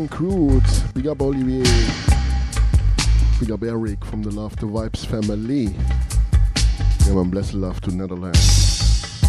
Frank 0.00 0.20
Roots, 0.20 0.80
big 0.94 1.06
up 1.08 1.20
Olivier, 1.20 1.62
big 3.38 3.50
up 3.50 3.62
Eric 3.62 4.02
from 4.02 4.22
the 4.22 4.30
Love 4.30 4.56
to 4.56 4.64
Vibes 4.64 5.04
family. 5.04 5.74
Yeah, 7.06 7.12
man, 7.12 7.28
blessed 7.28 7.52
love 7.52 7.82
to 7.82 7.94
Netherlands. 7.94 9.22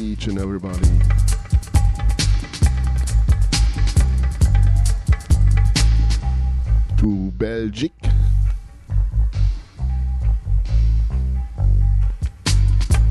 Each 0.00 0.28
and 0.28 0.38
everybody. 0.38 0.88
To 6.98 7.32
Belgique. 7.32 7.92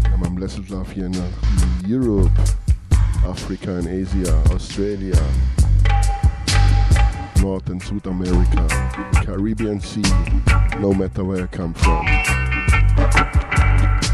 Yeah, 0.06 0.16
man, 0.22 0.36
blessed 0.36 0.70
love 0.70 0.90
here 0.90 1.08
in 1.08 1.16
uh, 1.18 1.30
Europe, 1.86 2.32
Africa 3.26 3.76
and 3.76 3.88
Asia, 3.90 4.34
Australia, 4.52 5.22
North 7.52 7.68
and 7.68 7.84
South 7.84 8.06
America, 8.06 8.66
Caribbean 9.26 9.82
Sea, 9.82 10.02
no 10.80 10.94
matter 10.94 11.26
where 11.26 11.44
I 11.44 11.48
come 11.48 11.74
from. 11.74 12.08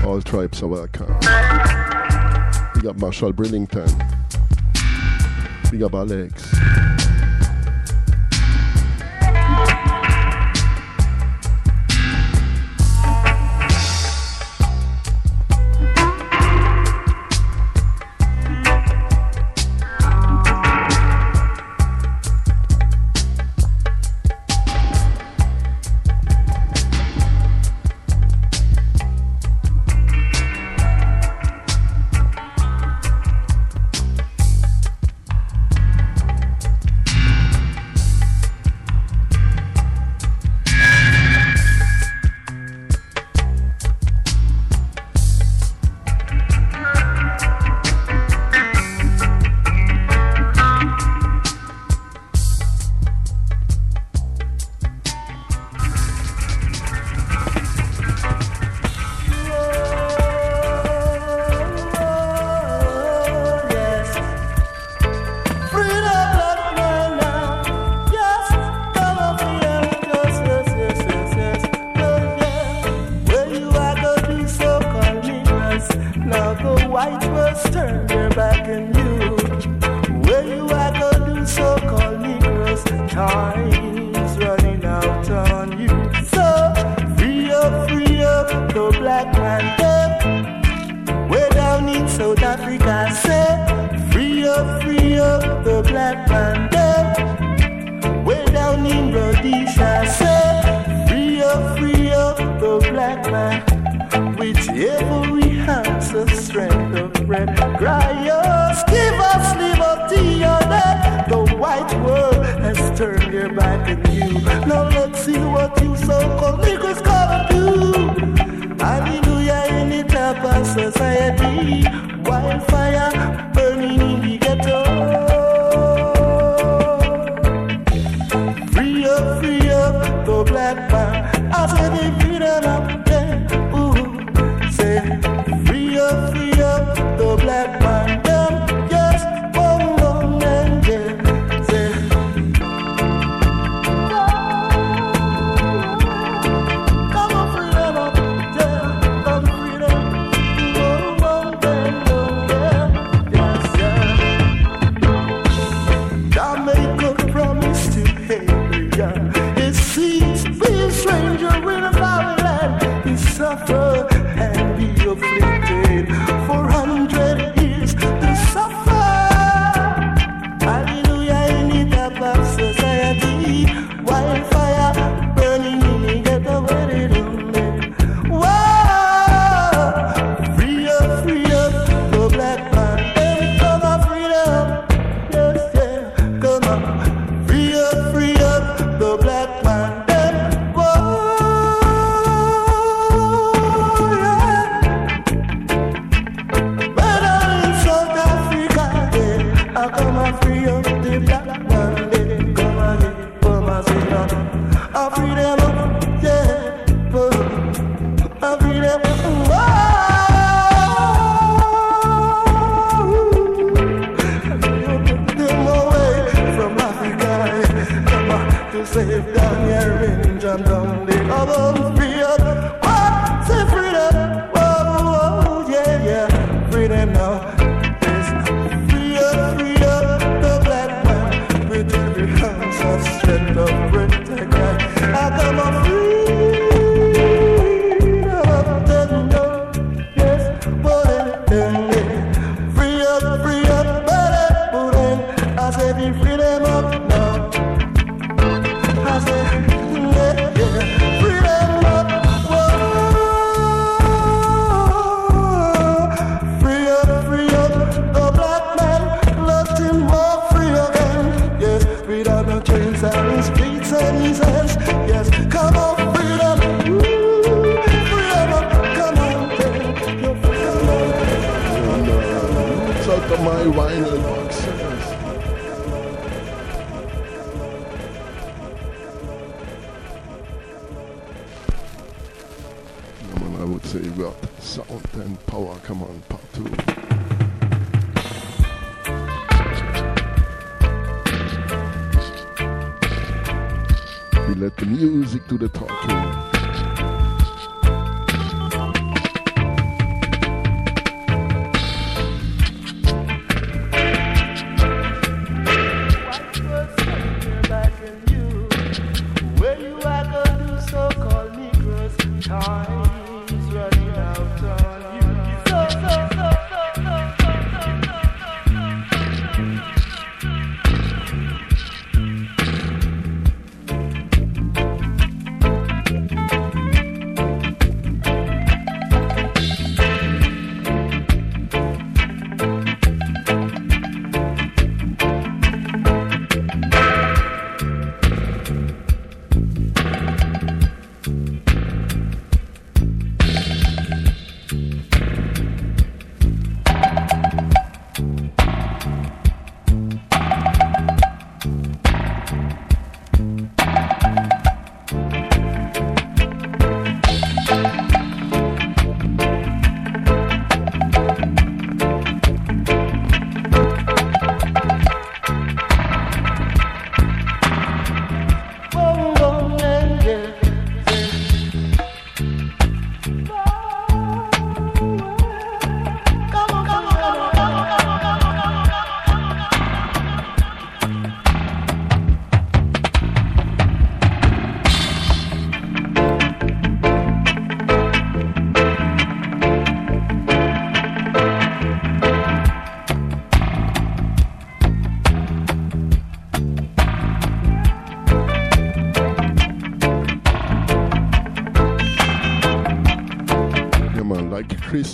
All 0.04 0.24
tribes 0.24 0.64
are 0.64 0.68
welcome. 0.68 1.14
Big 2.74 2.88
up 2.88 2.98
Marshall 2.98 3.34
Brillington. 3.34 3.94
Big 5.70 5.84
up 5.84 5.94
Alex. 5.94 6.87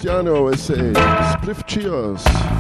Cristiano 0.04 0.54
say, 0.58 0.92
spliff 1.32 1.66
cheers. 1.66 2.53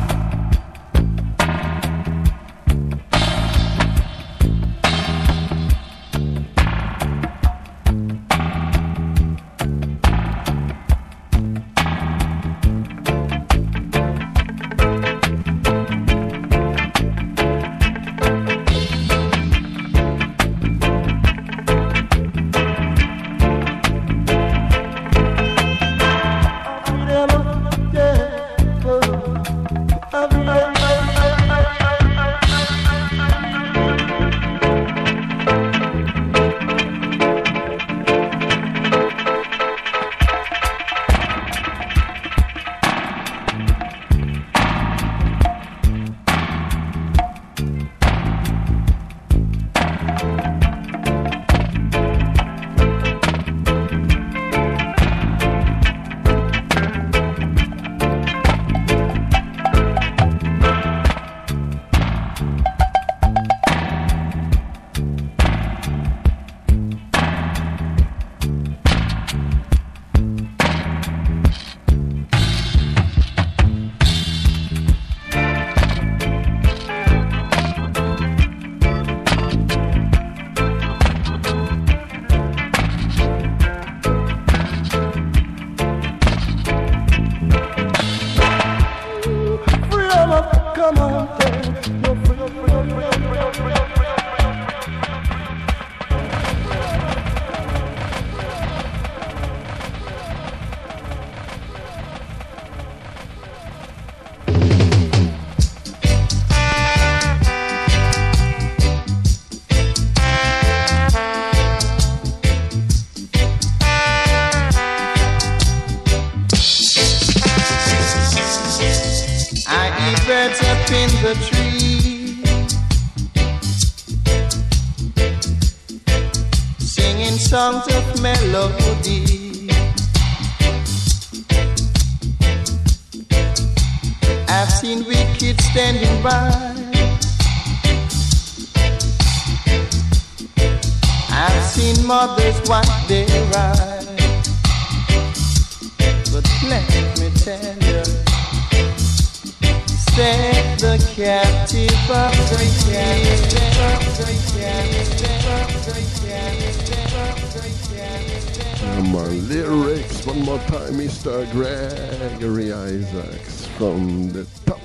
Isaacs 162.73 163.67
from 163.77 164.31
the 164.31 164.47
top. 164.65 164.81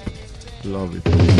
Love 0.65 0.95
it. 0.95 1.38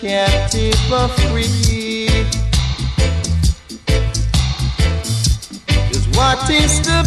captive 0.00 0.74
for 0.88 1.08
free. 1.26 2.06
Cause 5.66 6.06
what 6.16 6.48
is 6.50 6.80
the 6.82 6.97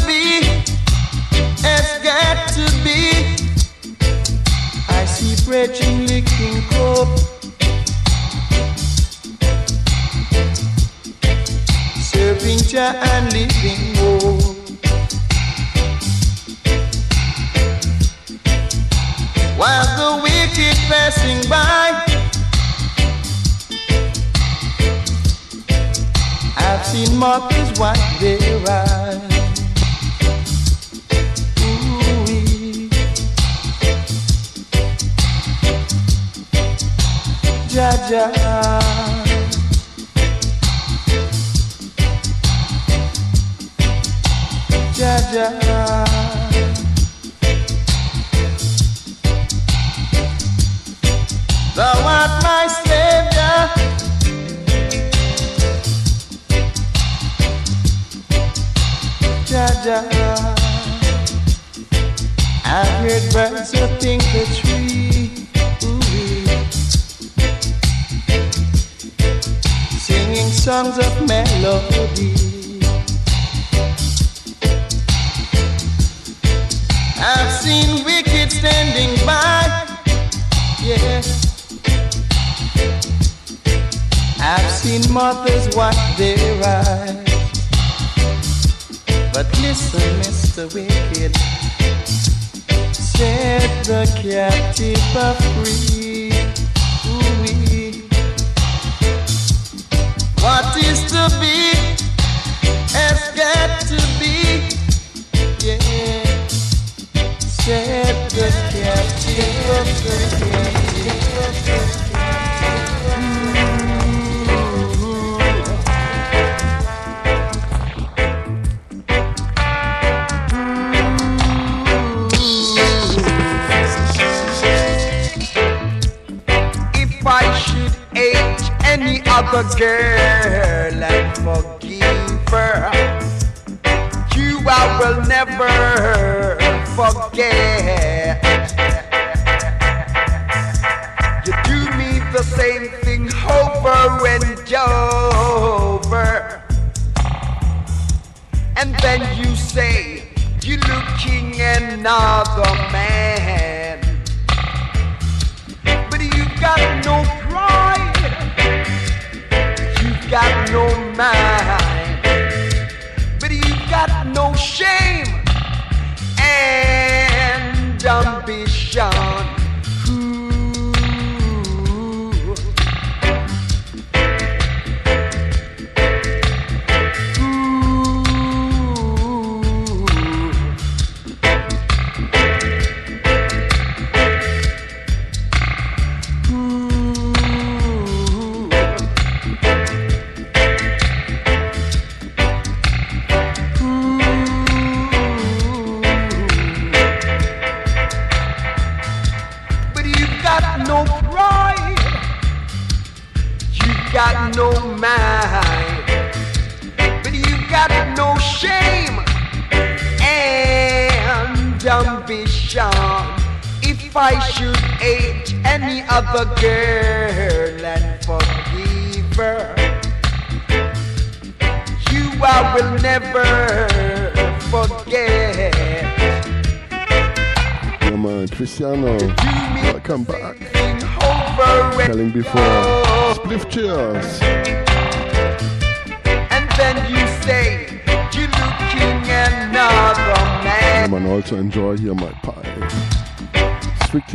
what 27.81 27.97
they 28.19 28.37
are. 28.69 28.90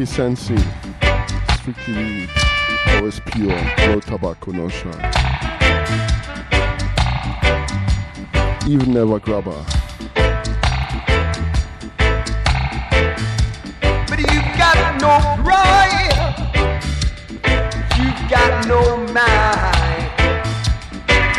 Strictly 0.06 0.36
sensi, 0.36 0.56
strictly 1.58 1.94
weed, 1.94 2.30
always 2.90 3.20
pure, 3.26 3.60
no 3.78 4.00
tobacco, 4.00 4.52
no 4.52 4.68
shine. 4.68 5.12
Even 8.68 8.92
never 8.94 9.18
grabber. 9.18 9.64
But 14.08 14.18
you've 14.18 14.52
got 14.56 15.00
no 15.00 15.18
pride. 15.42 16.34
You've 17.98 18.30
got 18.30 18.66
no 18.68 18.96
mind. 19.12 20.10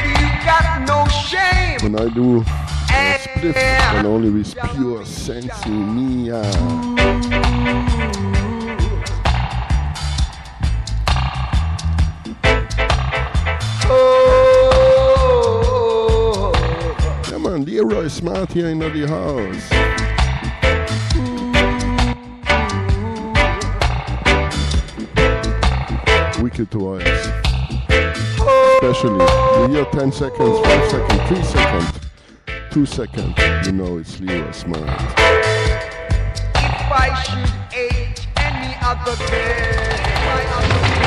You've 0.06 0.46
got 0.46 0.82
no 0.88 1.08
shame. 1.08 1.80
When 1.82 1.96
I 2.00 2.10
do 2.14 2.40
a 2.40 2.44
spliff, 3.18 3.56
and 3.56 4.08
only 4.08 4.30
with 4.30 4.54
pure 4.56 5.06
sensi 5.06 5.70
mia. 5.70 6.44
Smart 18.18 18.52
here 18.52 18.70
in 18.70 18.80
the 18.80 18.90
house. 19.08 19.70
Wicked 26.42 26.72
voice. 26.72 27.06
Especially, 28.82 29.24
you 29.62 29.68
hear 29.68 29.86
10 29.92 30.12
seconds, 30.12 30.60
5 30.66 30.90
seconds, 30.90 31.30
3 31.30 31.44
seconds, 31.44 32.00
2 32.72 32.86
seconds, 32.88 33.36
you 33.68 33.74
know 33.74 34.00
it's 34.00 34.20
Leroy 34.20 34.52
Smart. 34.52 34.82
if 34.82 34.90
I 36.56 37.14
should 37.22 37.54
age 37.78 38.28
any 38.38 38.76
other 38.82 39.16
girl, 39.16 41.07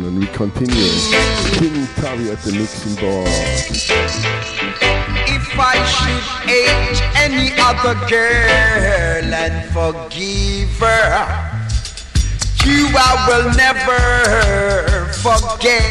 Yeah 0.00 0.06
and 0.08 0.18
we 0.18 0.26
continue. 0.28 0.90
King 1.58 1.86
Tubby 1.96 2.30
at 2.30 2.38
the 2.42 2.52
mixing 2.52 2.94
board. 2.94 3.28
If 5.28 5.58
I 5.58 5.76
should 5.92 6.24
age 6.48 7.02
any 7.16 7.52
other 7.60 7.94
girl 8.08 9.34
and 9.34 9.68
forgive 9.72 10.78
her, 10.78 11.60
you 12.64 12.88
I 12.94 13.26
will 13.28 13.54
never 13.54 15.12
forget. 15.12 15.82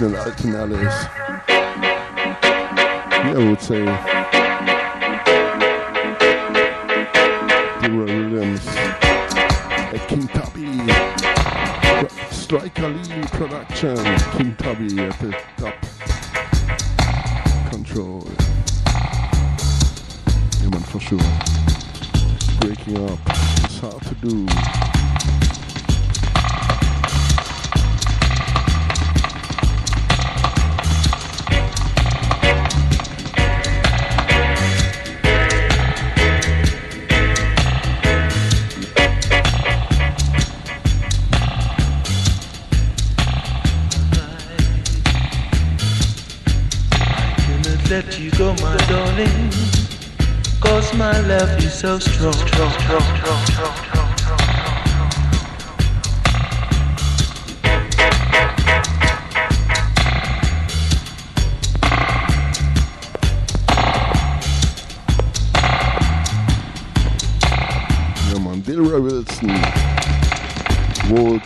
National 0.00 0.32
Alternales. 0.32 0.96
Yeah, 3.10 3.34
I 3.36 3.50
would 3.50 3.60
say. 3.60 3.84
Dura 7.86 8.06
Williams. 8.06 8.64
King 10.08 10.26
Tubby. 10.28 10.68
Striker 12.30 12.88
Lee 12.88 13.22
Production. 13.24 13.96
King 14.38 14.56
Tubby 14.56 15.00
at 15.00 15.18
the 15.18 15.36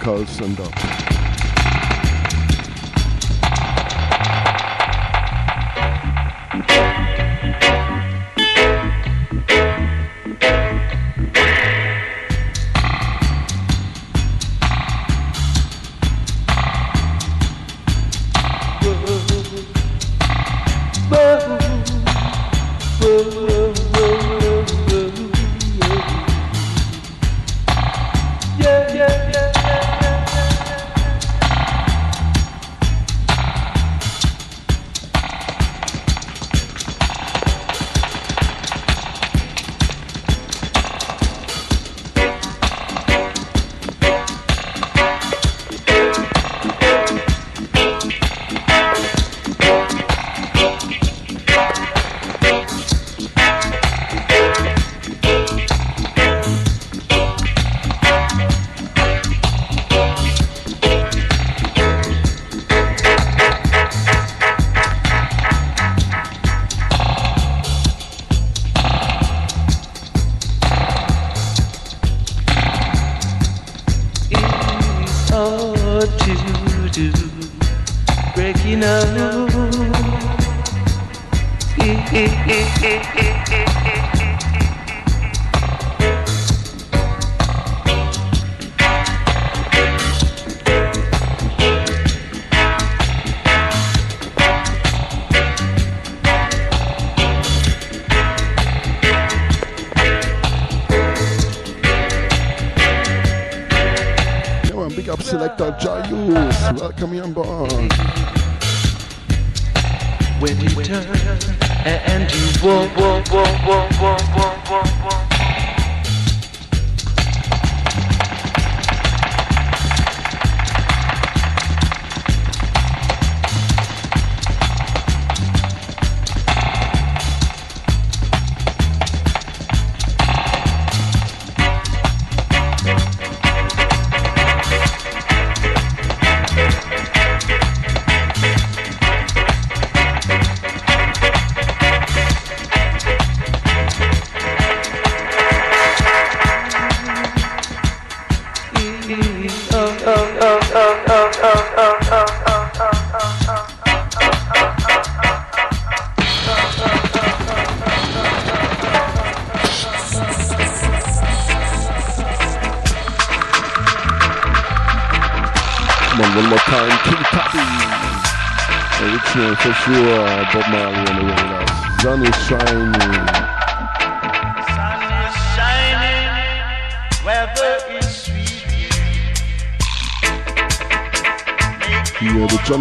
coast 0.04 0.42
and 0.42 0.60
uh, 0.60 0.93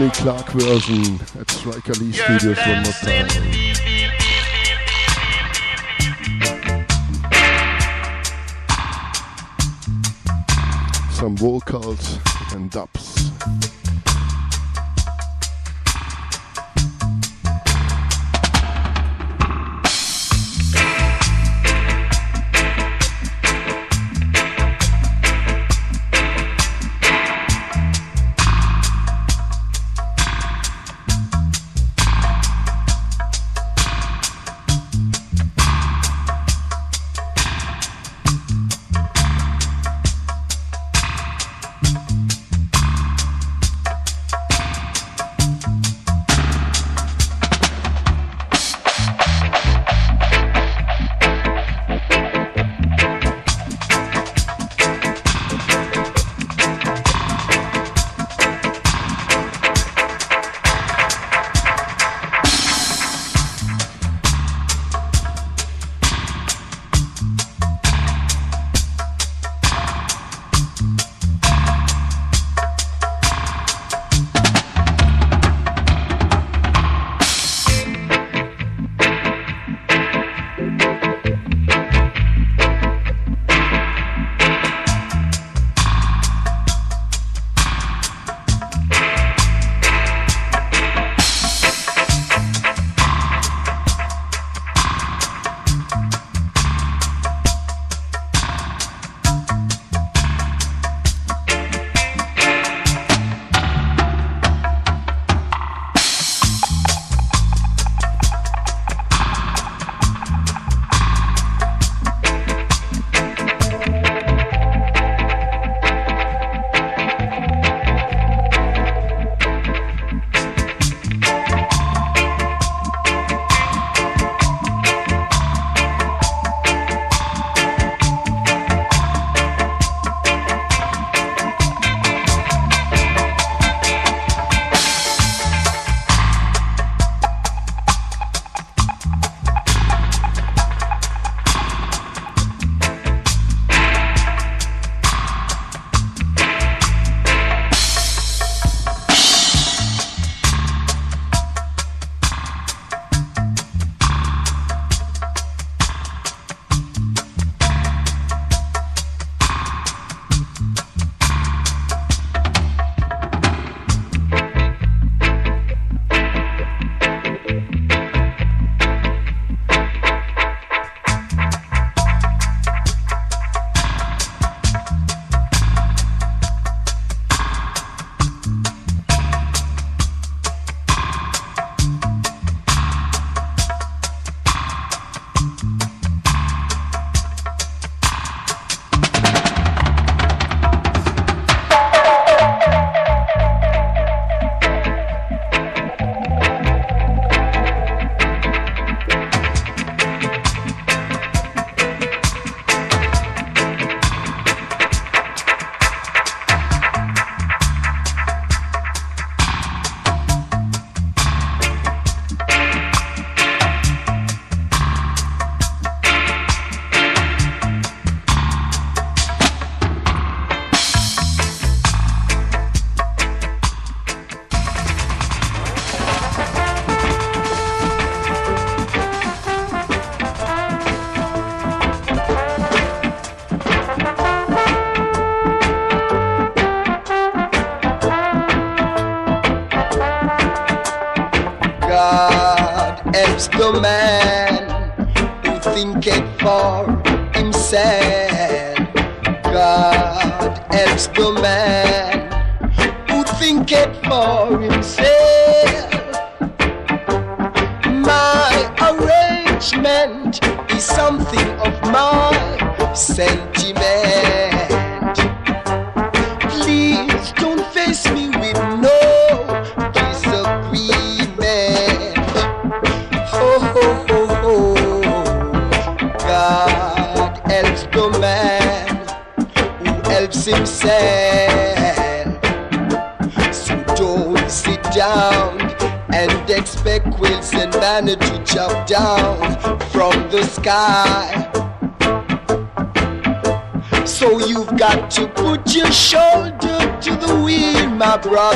Tony 0.04 0.16
Clark 0.16 0.50
version 0.50 1.20
at 1.40 1.50
Striker 1.50 1.94
Lee 1.94 2.12
Studios 2.12 2.58
one 2.58 2.84
more 2.84 2.92
time. 2.92 3.30
some 11.14 11.38
vocals 11.38 12.20
and 12.54 12.70
dub. 12.70 12.93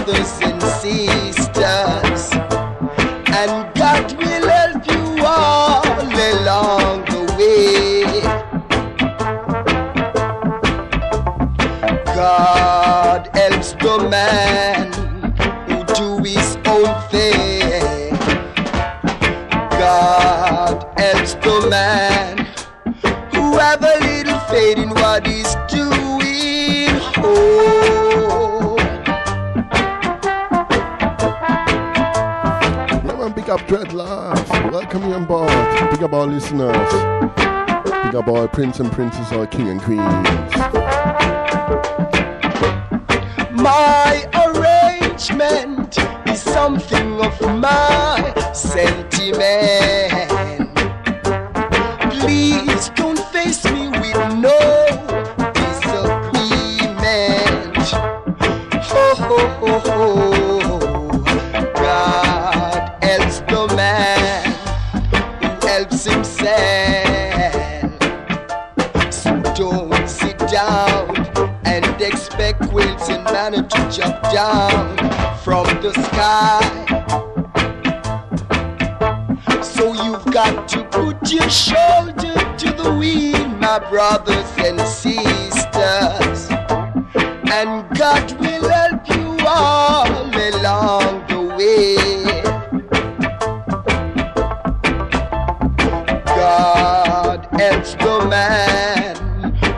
This. 0.07 0.46
and 38.79 38.91
princes 38.91 39.31
are 39.31 39.47
king 39.47 39.69
and 39.69 39.81
queen. 39.81 40.16
That's 97.87 98.03
the 98.03 98.27
man 98.27 99.15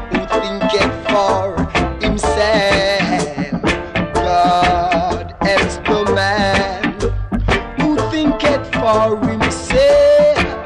who 0.09 0.19
thinketh 0.41 0.95
for 1.11 1.53
himself. 2.01 3.61
God 4.15 5.35
helps 5.41 5.77
the 5.77 6.11
man 6.15 6.99
who 7.79 7.97
thinketh 8.09 8.65
for 8.73 9.15
himself. 9.27 10.63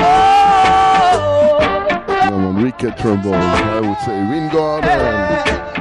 Oh. 0.00 1.58
Um, 2.30 2.58
Enrique 2.58 2.90
trombone, 3.00 3.34
I 3.36 3.80
would 3.80 3.98
say, 4.00 4.20
Wingard 4.28 4.84
and. 4.84 5.77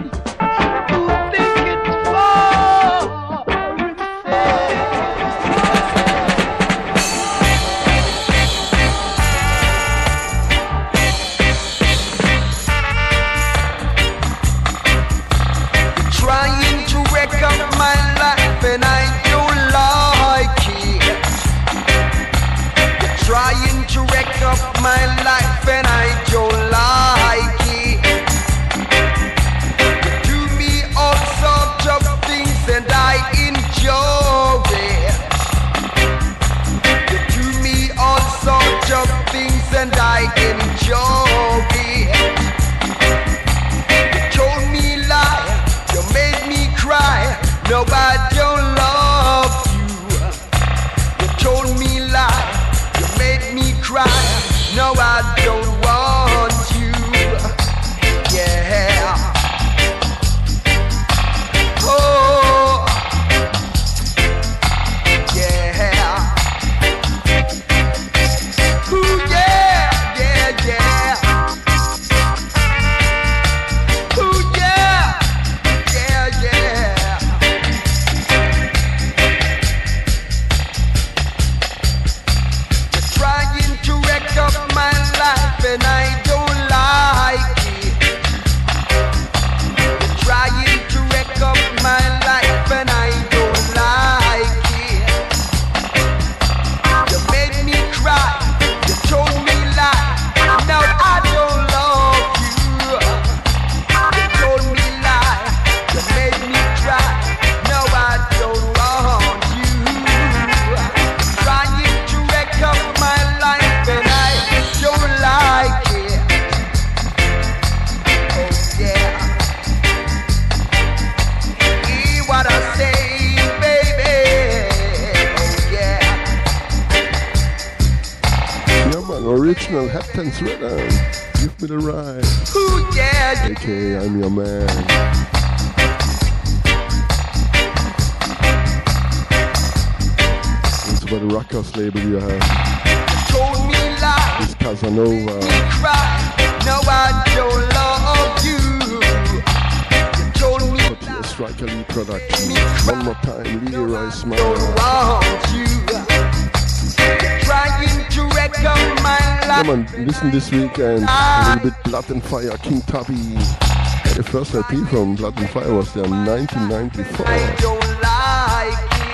LP 164.69 164.83
from 164.87 165.15
platinum 165.15 165.47
Fire 165.47 165.73
was 165.73 165.93
there 165.93 166.03
1994. 166.03 167.25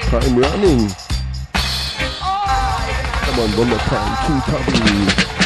Time 0.09 0.38
running. 0.38 0.89
Come 3.21 3.39
on, 3.39 3.49
one 3.57 3.69
more 3.69 3.77
time. 3.77 4.17
King 4.25 4.41
Tubby. 4.47 5.43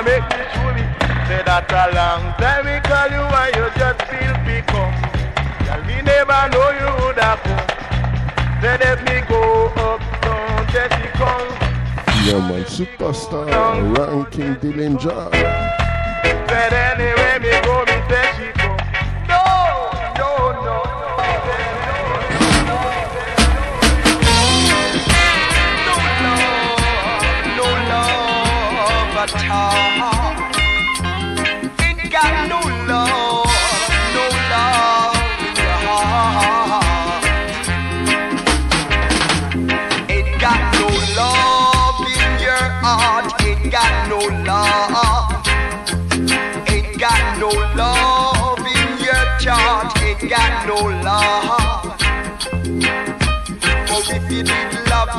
make 0.00 0.24
me 0.32 0.42
truly 0.56 0.86
Say 1.28 1.42
that 1.44 1.68
a 1.68 1.84
long 1.92 2.32
time 2.40 2.64
we 2.64 2.80
call 2.88 3.08
you 3.12 3.20
and 3.20 3.52
you 3.52 3.66
just 3.76 4.00
still 4.08 4.36
pick 4.48 4.68
up 4.72 5.12
Girl, 5.66 5.82
we 5.86 6.00
never 6.02 6.40
know 6.52 6.68
you 6.80 7.04
would 7.04 7.18
have 7.18 7.40
come. 7.42 7.72
Say 8.60 8.76
let 8.78 8.98
me 9.04 9.20
go 9.28 9.66
up 9.76 10.00
down, 10.22 10.66
Jesse 10.72 11.08
come. 11.18 11.48
Yeah, 12.24 12.38
my 12.48 12.62
superstar, 12.64 13.46
ranking 13.96 14.54
Dillinger. 14.56 15.81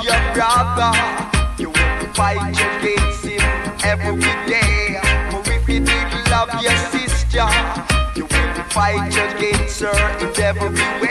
your 0.04 0.20
brother. 0.34 0.92
You 1.58 1.70
will 1.70 2.00
be 2.00 2.08
fight 2.14 2.52
against 2.52 3.24
him 3.26 3.42
every 3.84 4.20
day. 4.52 5.00
But 5.32 5.48
if 5.48 5.68
you 5.70 5.80
did 5.80 6.30
love 6.30 6.50
your 6.62 6.76
sister, 6.92 7.48
you 8.16 8.26
will 8.26 8.50
be 8.56 8.64
fight 8.70 9.16
against 9.16 9.80
her 9.80 9.96
in 10.20 10.42
every 10.42 10.70
way. 11.02 11.03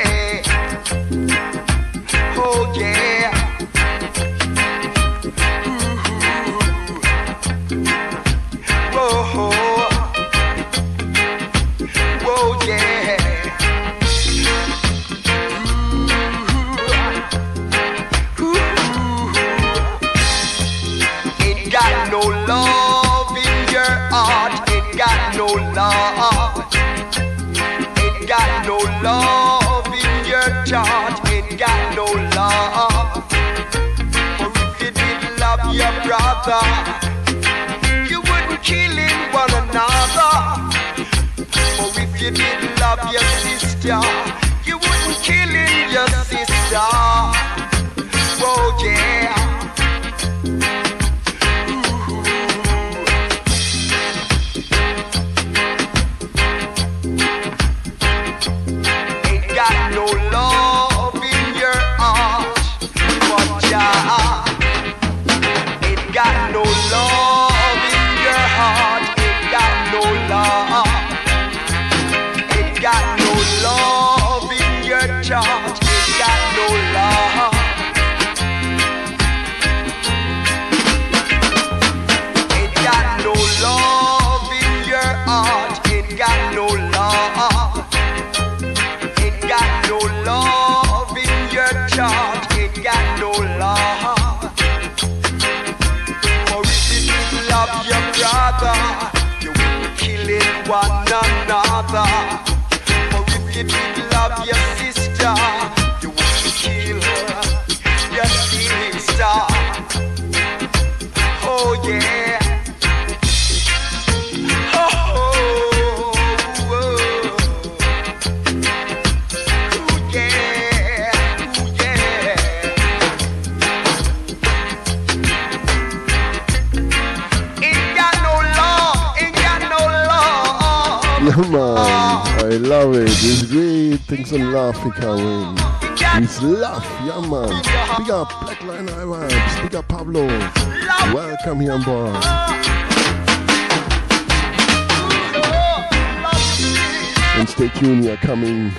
Jr. 147.82 148.14
coming 148.14 148.70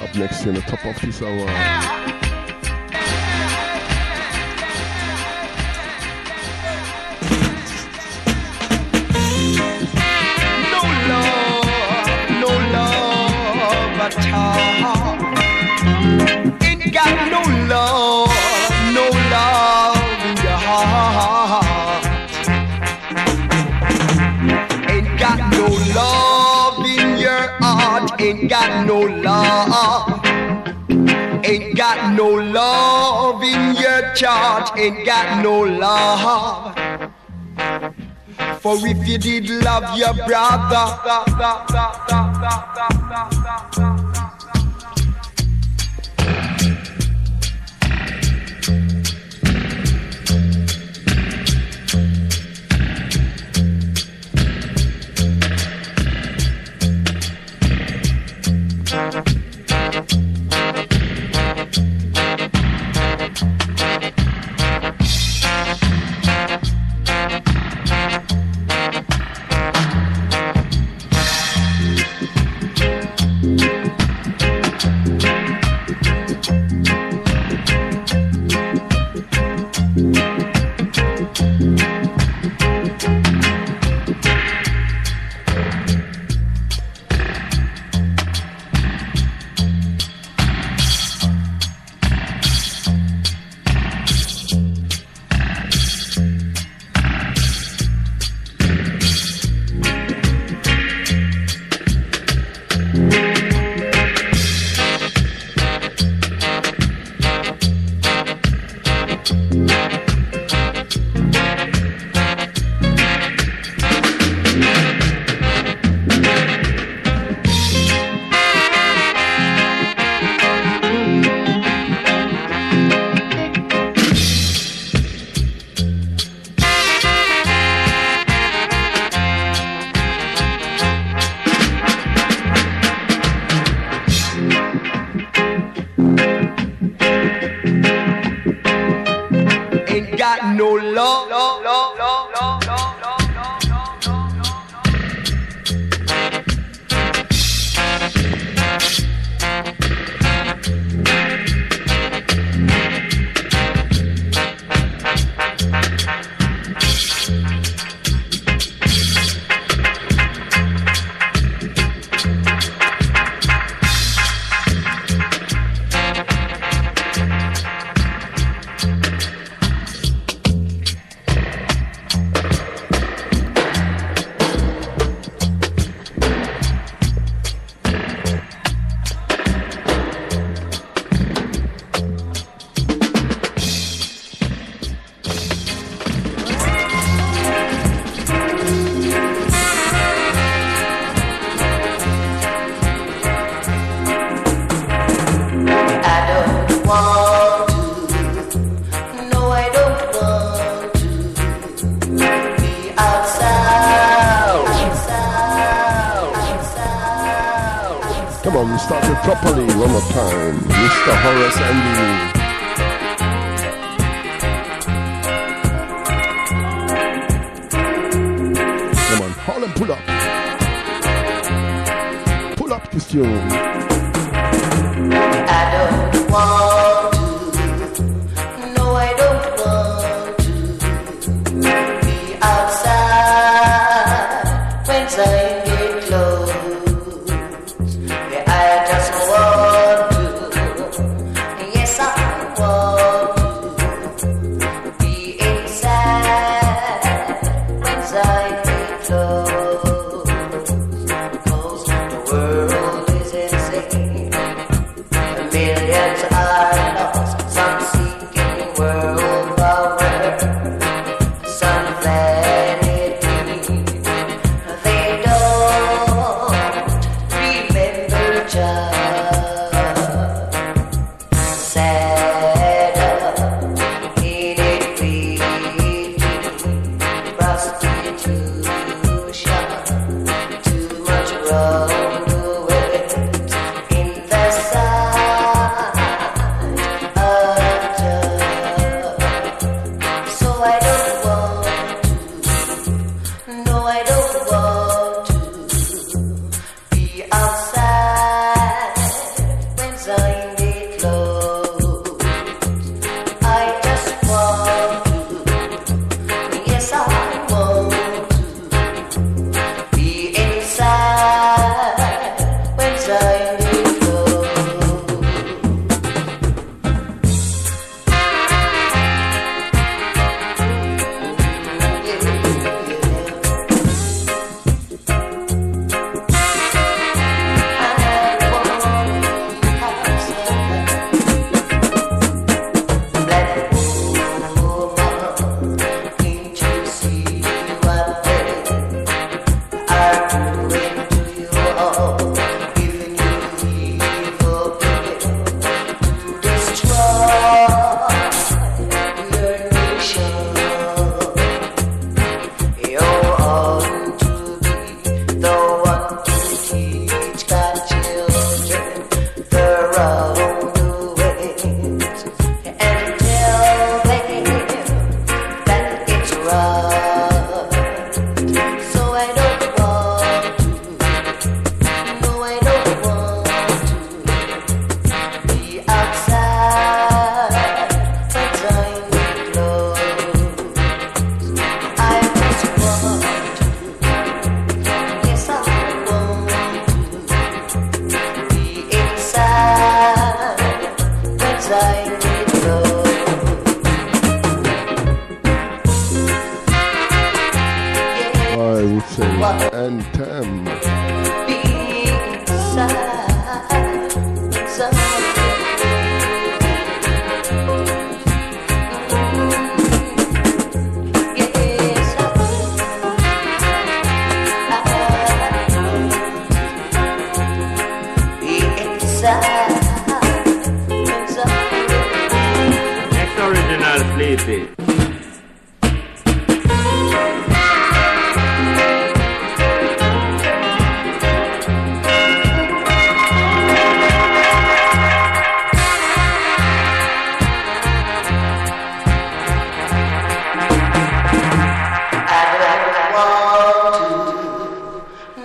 up 0.00 0.14
next 0.14 0.46
in 0.46 0.54
the 0.54 0.64
top 0.66 0.82
of 0.86 0.98
this 1.02 1.20
hour. 1.20 1.44
talk. 14.10 15.33
no 32.16 32.28
love 32.28 33.42
in 33.42 33.74
your 33.76 34.14
chart, 34.14 34.76
ain't 34.78 35.04
got 35.04 35.42
no 35.42 35.60
love. 35.60 36.74
For 38.60 38.76
if 38.86 39.08
you 39.08 39.18
did 39.18 39.50
love 39.50 39.98
your 39.98 40.14
brother, 40.14 40.98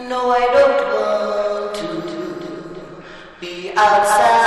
No, 0.10 0.32
I 0.32 0.40
don't 0.40 0.90
want 0.96 1.76
to 1.76 3.04
be 3.40 3.72
outside 3.76 4.39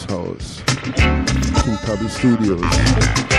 House, 0.00 0.62
King 1.64 1.76
Tubby 1.84 2.08
Studios. 2.08 3.31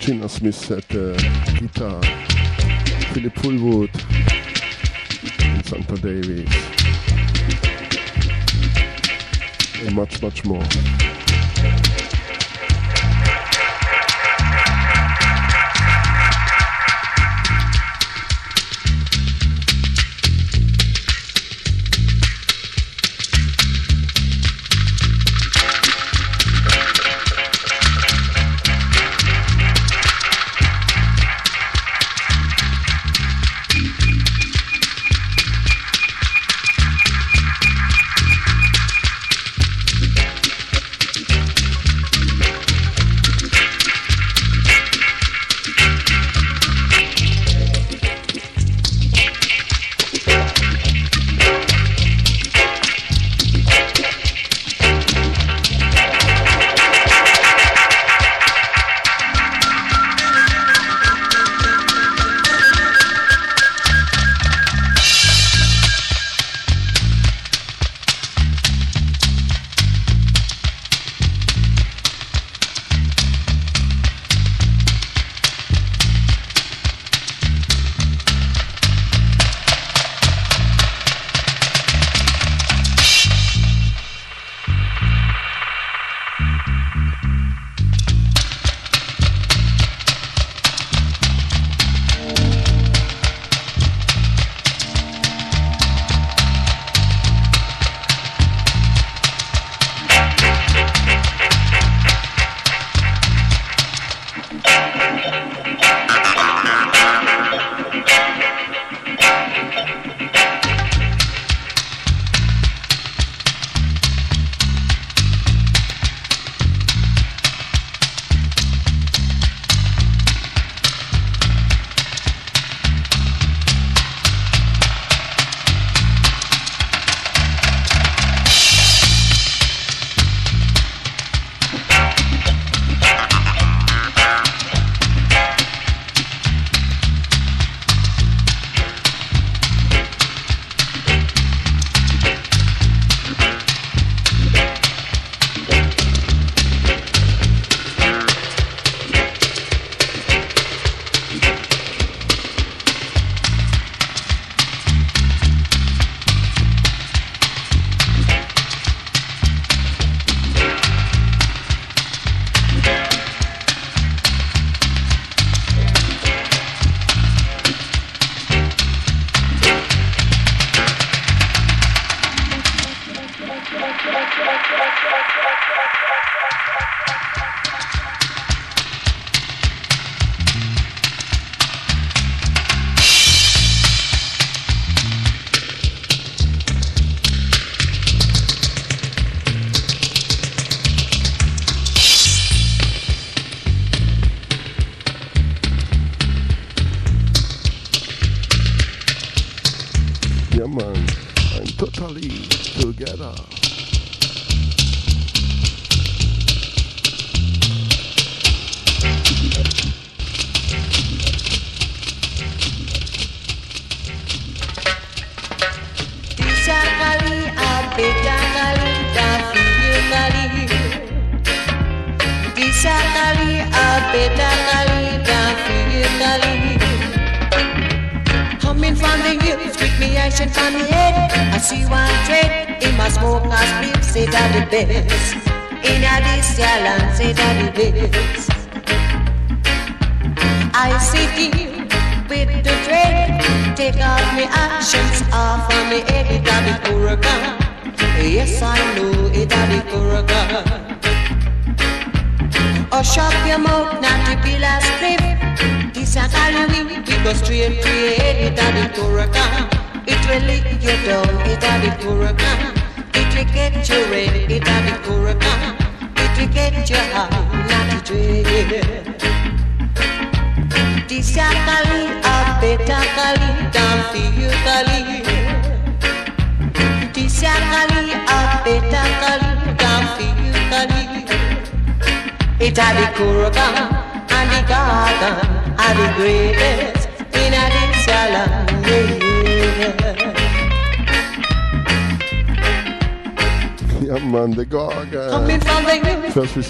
Chinna 0.00 0.30
Smith 0.30 0.70
at 0.70 0.90
uh, 0.96 1.12
guitar, 1.60 2.02
Philip 3.12 3.34
Fullwood, 3.34 3.90
and 5.44 5.66
Santa 5.66 5.96
Davis, 5.96 6.48
and 9.84 9.94
much, 9.94 10.22
much 10.22 10.44
more. 10.46 11.19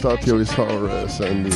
Start 0.00 0.24
here 0.24 0.36
with 0.36 0.50
Horace 0.52 1.20
and 1.20 1.44
the 1.44 1.50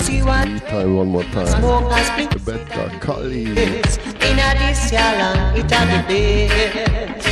time 0.69 0.97
one 0.97 1.09
more 1.09 1.25
time. 1.33 1.47
Smoke 1.47 1.91
and 1.91 2.05
split. 2.05 2.31
The 2.31 2.53
better 2.53 2.99
Kali. 2.99 3.45
In 3.45 3.57
a 3.57 4.49
this 4.61 4.93
land, 4.93 5.57
it 5.57 5.73
a 5.73 5.81
the 5.89 6.01
best. 6.05 7.27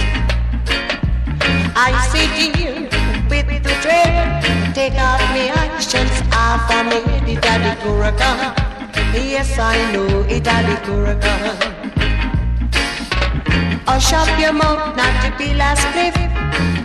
I 1.76 1.92
sit 2.08 2.32
here 2.56 2.88
with 3.28 3.46
the 3.62 3.74
dread. 3.82 4.74
Take 4.74 4.94
off 4.94 5.20
me 5.34 5.50
actions 5.50 6.16
of 6.32 6.64
me. 6.88 7.00
It 7.30 7.44
a 7.44 7.60
the. 7.60 8.32
Yes, 9.12 9.58
I 9.58 9.92
know 9.92 10.24
it 10.30 10.48
a 10.48 10.56
the 10.64 10.76
hurricane. 10.86 11.92
Hush 13.84 14.12
up 14.14 14.40
your 14.40 14.54
mouth, 14.54 14.96
not 14.96 15.12
to 15.22 15.28
be 15.36 15.52
last 15.52 15.84
cliff. 15.92 16.16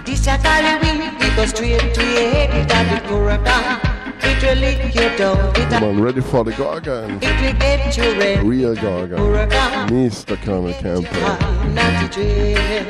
This 0.05 0.27
a 0.27 0.31
Halloween, 0.31 1.15
we 1.17 1.33
go 1.37 1.45
straight 1.45 1.93
to 1.93 2.03
your 2.05 2.29
head. 2.29 2.49
It 2.59 2.73
a 2.73 2.83
the 2.91 2.97
hurricane. 3.07 3.96
It 4.29 4.43
will 4.43 4.55
lick 4.55 4.95
you 4.95 5.17
down. 5.17 5.49
It 5.55 5.69
Come 5.69 5.83
a 5.83 5.87
on, 5.89 6.01
ready 6.01 6.21
for 6.21 6.43
the 6.43 6.51
Gorgon. 6.51 7.19
it 7.21 7.41
will 7.41 7.59
get 7.59 7.97
you 7.97 8.19
red. 8.19 8.43
Real 8.43 8.75
Gorgon. 8.75 9.17
Hurricane. 9.17 9.87
Mr. 9.89 10.35
Cornell 10.43 10.73
Campbell. 10.81 11.73
not 11.73 11.93
to 12.01 12.07
dread. 12.13 12.87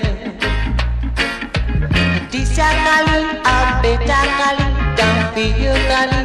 Disakali, 2.32 3.22
apetakali, 3.56 4.68
damfiyukali. 4.98 6.22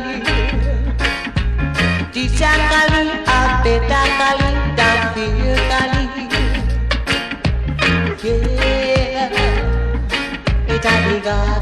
Disakali, 2.15 3.05
apetakali, 3.39 4.49
damfiyukali. 4.79 6.03
Yeah, 8.25 9.29
it 10.69 10.85
a 10.85 11.21
the 11.21 11.62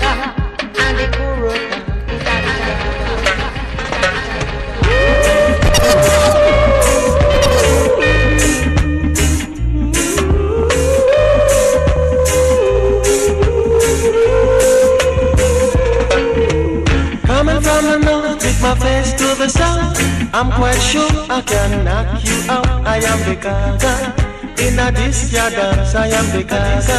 the 19.40 19.48
south. 19.48 19.96
I'm 20.34 20.52
quite 20.52 20.78
sure 20.78 21.08
I 21.30 21.40
can 21.40 21.82
knock 21.82 22.22
you 22.22 22.50
out. 22.50 22.68
I 22.86 22.98
am 22.98 23.20
the 23.26 23.36
gaga. 23.40 24.12
In 24.60 24.78
a 24.78 24.92
ya 25.32 25.48
dance, 25.48 25.94
I 25.94 26.08
am 26.08 26.26
the 26.36 26.44
gaga. 26.44 26.98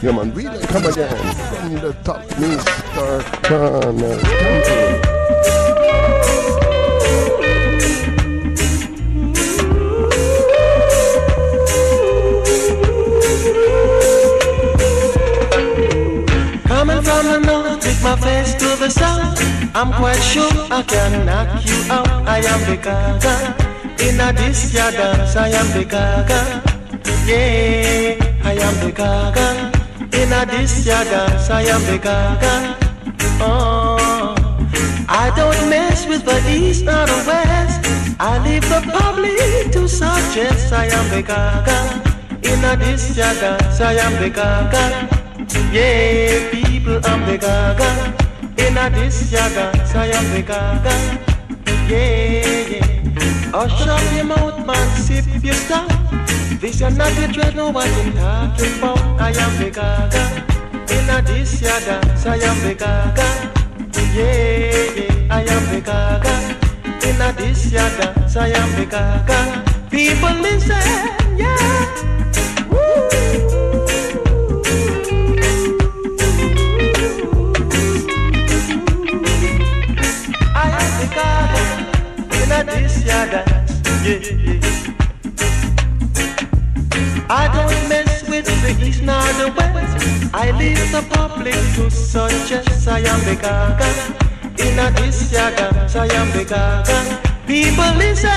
Yeah, 0.00 0.12
man, 0.12 0.32
we 0.32 0.44
come 0.44 0.86
again 0.86 1.34
from 1.50 1.74
the 1.82 1.92
top, 2.04 2.22
Mr. 2.38 3.20
Cornell 3.42 4.20
Campbell. 4.20 5.67
From 17.08 17.24
the 17.24 17.40
north 17.40 17.86
with 17.86 18.02
my 18.02 18.16
face 18.16 18.52
to 18.60 18.68
the 18.76 18.90
south. 18.90 19.40
I'm 19.74 19.90
quite 19.94 20.20
sure 20.20 20.52
I 20.70 20.82
can 20.82 21.24
knock 21.24 21.64
you 21.64 21.78
out. 21.90 22.06
I 22.28 22.38
am 22.52 22.60
the 22.68 22.76
gaga. 22.76 23.34
In 24.04 24.20
a 24.20 24.28
ya 24.76 24.90
dance, 24.90 25.34
I 25.34 25.48
am 25.48 25.68
the 25.72 25.84
gaga. 25.86 26.40
Yeah, 27.24 28.20
I 28.44 28.52
am 28.66 28.74
the 28.84 28.92
gaga. 28.92 29.48
In 30.20 30.32
a 30.36 30.44
ya 30.84 31.02
dance, 31.04 31.48
I 31.48 31.62
am 31.62 31.82
the 31.88 31.96
gaga. 31.96 32.76
Oh, 33.40 34.36
I 35.08 35.32
don't 35.34 35.70
mess 35.70 36.06
with 36.06 36.26
the 36.26 36.38
east 36.50 36.82
or 36.82 37.06
the 37.12 37.20
west. 37.26 37.80
I 38.20 38.36
leave 38.44 38.68
the 38.68 38.82
public 38.92 39.72
to 39.72 39.88
suggest 39.88 40.74
I 40.74 40.84
am 40.98 41.08
the 41.08 41.22
gaga. 41.22 41.78
In 42.42 42.62
a 42.62 42.76
ya 43.16 43.32
dance, 43.40 43.80
I 43.80 43.94
am 43.94 44.12
the 44.22 44.28
gaga. 44.28 45.08
Yeah, 45.72 46.57
people, 46.88 47.10
I'm 47.10 47.26
the 47.26 47.38
gaga. 47.38 47.88
In 48.58 48.76
a 48.76 48.90
this 48.90 49.32
ya 49.32 49.48
dance, 49.48 49.94
I 49.94 50.06
am 50.06 50.24
the 50.32 50.42
gaga. 50.42 50.94
Yeah, 51.88 52.68
yeah. 52.68 53.50
Oh, 53.54 53.66
Hush 53.66 53.86
up 53.88 54.14
your 54.14 54.24
mouth, 54.24 54.66
man, 54.66 54.88
sip 54.96 55.24
your 55.42 55.54
stuff. 55.54 55.88
This 56.60 56.80
is 56.80 56.96
not 56.96 57.12
the 57.12 57.28
dread, 57.32 57.56
know 57.56 57.70
what 57.70 57.88
I'm 57.88 58.12
talking 58.12 58.78
about. 58.78 58.98
I 59.20 59.30
am 59.30 59.52
the 59.58 59.70
gaga. 59.70 60.22
In 60.94 61.08
a 61.10 61.22
this 61.22 61.60
ya 61.62 61.78
dance, 61.80 62.26
I 62.26 62.36
am 62.36 62.58
the 62.66 62.74
gaga. 62.74 63.28
Yeah, 64.14 64.94
yeah, 64.96 65.36
I 65.36 65.42
am 65.42 65.64
the 65.72 65.80
gaga. 65.80 66.34
In 67.08 67.20
a 67.20 67.32
this 67.32 67.72
ya 67.72 67.88
dance, 67.98 68.36
I 68.36 68.48
am 68.48 68.70
the 68.76 68.86
gaga. 68.86 69.38
People 69.90 70.34
listen, 70.40 71.38
yeah. 71.38 72.17
This 82.78 83.04
ya 83.04 83.24
yeah, 83.26 83.44
yeah. 84.06 84.88
I 87.30 87.44
don't 87.52 87.88
mess 87.88 88.22
with 88.28 88.46
the 88.46 88.72
east 88.86 89.02
nor 89.02 89.28
the 89.40 89.52
west. 89.56 89.94
I 90.32 90.50
leave 90.52 90.80
the 90.92 91.02
public 91.10 91.58
to 91.76 91.90
suggest 91.90 92.88
I 92.88 93.00
am 93.00 93.20
the 93.28 93.36
gaga. 93.36 93.88
In 94.64 94.78
a 94.78 94.90
this 94.96 95.32
ya 95.32 95.50
I 96.04 96.08
am 96.20 96.28
the 96.36 96.44
gaga. 96.44 96.98
People 97.46 97.92
listen, 97.98 98.30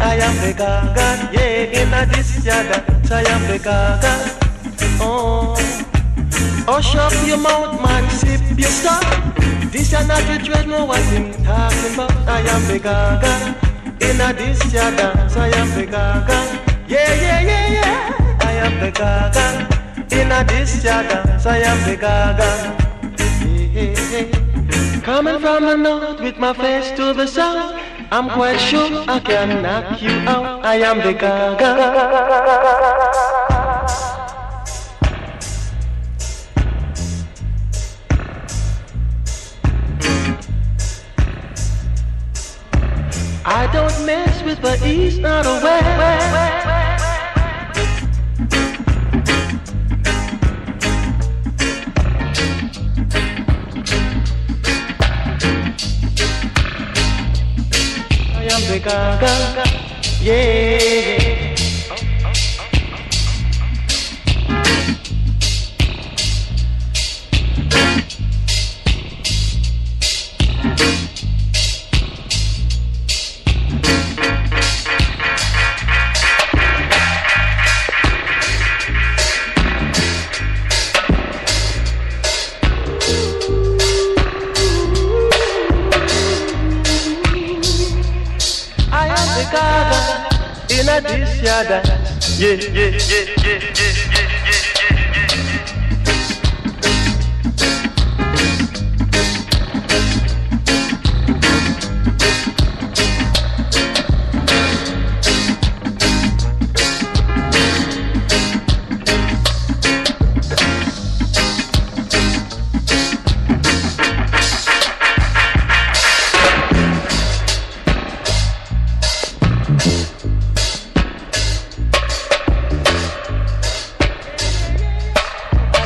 I 0.00 0.18
am 0.26 0.36
the 0.44 0.52
gaga. 0.52 1.06
Yeah, 1.32 1.80
in 1.80 1.92
a 1.92 2.06
this 2.06 2.44
ya 2.44 2.58
I 3.10 3.22
am 3.34 3.42
the 3.50 3.58
gaga. 3.58 4.12
Oh, 5.00 5.54
oh 6.68 6.72
hush 6.72 6.96
up 6.96 7.12
your 7.26 7.38
mouth, 7.38 7.80
man, 7.82 8.08
sip 8.10 8.40
your 8.58 8.70
stuff. 8.70 9.06
This 9.70 9.92
is 9.92 10.08
not 10.08 10.22
the 10.26 10.38
dread, 10.42 10.68
know 10.68 10.84
what 10.84 11.00
I'm 11.14 11.32
talking 11.44 11.94
about. 11.94 12.28
I 12.28 12.40
am 12.40 12.62
the 12.66 12.78
gaga. 12.78 13.63
In 14.04 14.20
a 14.20 14.32
this 14.32 14.60
ya 14.72 14.90
dance, 14.90 15.36
I 15.36 15.48
am 15.48 15.68
the 15.76 15.86
gaga. 15.86 16.38
Yeah, 16.86 17.14
yeah, 17.26 17.40
yeah, 17.50 17.66
yeah. 17.78 18.38
I 18.40 18.52
am 18.64 18.74
the 18.80 18.90
gaga. 18.90 19.46
In 20.18 20.30
a 20.30 20.44
this 20.44 20.84
ya 20.84 21.02
dance, 21.02 21.46
I 21.46 21.58
am 21.58 21.78
the 21.88 21.96
gaga. 21.96 22.50
Coming 25.02 25.38
from 25.38 25.64
the 25.64 25.76
north 25.76 26.20
with 26.20 26.38
my 26.38 26.52
face 26.52 26.90
to 26.96 27.12
the 27.12 27.26
south, 27.26 27.74
I'm 28.10 28.28
quite 28.30 28.58
sure 28.58 29.04
I 29.08 29.20
can 29.20 29.62
knock 29.62 30.00
you 30.00 30.10
out. 30.28 30.64
I 30.64 30.76
am 30.76 30.98
the 30.98 31.12
gaga. 31.12 32.83
He's 45.14 45.22
not 45.22 45.46
aware. 45.46 45.84
Gaga, 58.84 59.64
yeah. 60.20 61.13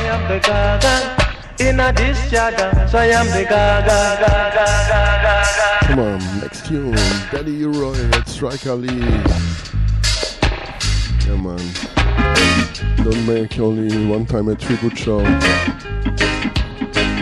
Am 0.09 0.27
the 0.27 0.39
Gaga 0.39 1.15
in 1.59 1.79
a 1.79 1.93
this 1.93 2.31
ya 2.31 2.49
dance. 2.49 2.93
I 2.93 3.05
am 3.07 3.27
the 3.27 3.43
Gaga. 3.43 3.99
Come 5.85 5.99
on, 5.99 6.19
next 6.39 6.65
tune. 6.65 6.95
Daddy 7.31 7.63
Roy 7.65 7.95
at 8.17 8.27
Striker 8.27 8.75
Lee. 8.75 9.05
Yeah, 11.25 11.37
man. 11.37 11.61
Don't 13.03 13.25
make 13.27 13.59
only 13.59 14.05
one 14.07 14.25
time 14.25 14.47
a 14.49 14.55
tribute 14.55 14.97
show 14.97 15.19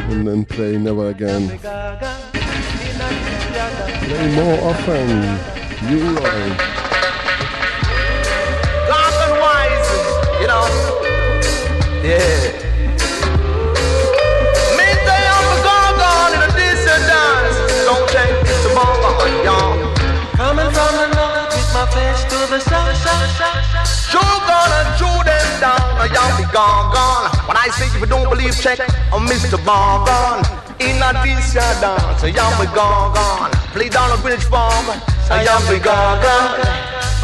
and 0.09 0.27
then 0.27 0.45
play 0.45 0.77
never 0.77 1.09
again. 1.09 1.59
Play 4.07 4.35
more 4.35 4.59
often. 4.72 5.07
Leroy. 5.89 6.55
Dark 8.88 9.15
and 9.26 9.35
wise, 9.43 9.89
you 10.41 10.47
know. 10.47 10.65
Yeah. 12.03 12.56
The 22.49 22.60
south. 22.60 22.95
Sure 24.07 24.40
gonna 24.48 24.82
chew 24.95 25.18
them 25.28 25.48
down, 25.60 25.80
y'all 26.15 26.32
be 26.38 26.48
gone, 26.53 26.94
gone. 26.94 27.28
When 27.48 27.57
I 27.57 27.68
say 27.76 27.88
if 27.88 27.99
you 27.99 28.06
don't 28.07 28.30
believe, 28.30 28.56
check 28.56 28.80
on 29.11 29.28
Mr. 29.28 29.60
Bongon. 29.68 30.44
In 30.80 31.02
a 31.02 31.11
decent 31.24 31.82
dance, 31.82 32.24
y'all 32.24 32.56
be 32.60 32.68
gone, 32.72 33.14
gone. 33.14 33.52
Play 33.76 33.90
down 33.90 34.11
a 34.11 34.22
Greenwich 34.22 34.45
Farm, 34.45 34.86
y'all 35.44 35.60
be 35.68 35.80
gone, 35.80 36.22
gone. 36.24 36.60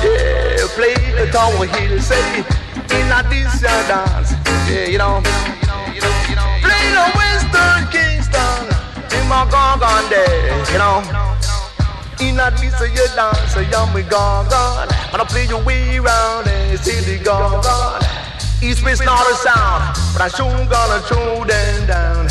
Yeah, 0.03 0.67
play 0.75 0.95
the 1.15 1.31
Tower 1.31 1.65
Hill, 1.67 1.99
say 2.01 2.43
in 2.91 3.07
a 3.11 3.23
decent 3.29 3.83
dance. 3.87 4.33
Yeah, 4.67 4.91
you 4.91 4.97
know. 4.97 5.21
Play 6.59 6.85
the 6.91 7.05
Western 7.15 7.81
Kingston, 7.93 8.67
in 9.15 9.23
my 9.29 9.47
gone, 9.49 9.79
gone 9.79 10.09
there, 10.09 10.59
you 10.71 10.77
know. 10.77 10.99
In 12.19 12.39
a 12.39 12.49
your 12.93 13.07
dance, 13.15 13.55
a 13.55 13.65
young 13.65 13.93
we 13.93 14.03
gone 14.03 14.47
gone. 14.49 14.92
Gonna 15.13 15.25
play 15.25 15.45
your 15.45 15.63
way 15.63 15.97
around 15.97 16.47
and 16.47 16.79
the 16.79 17.21
gone 17.23 17.61
gone. 17.61 18.01
East 18.63 18.83
West 18.83 19.05
not 19.05 19.29
a 19.29 19.35
sound, 19.35 19.93
but 20.11 20.23
I 20.23 20.27
sure 20.27 20.49
gonna 20.65 21.05
throw 21.05 21.45
them 21.45 21.85
down. 21.85 22.29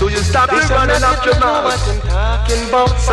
So 0.00 0.08
you 0.08 0.16
stop 0.24 0.50
Listen, 0.50 0.74
running 0.74 1.04
up 1.04 1.22
your 1.26 1.38
mouth. 1.38 1.68
what 1.68 1.76
I'm 1.84 2.00
talking 2.00 2.68
about. 2.70 2.96
So 2.96 3.12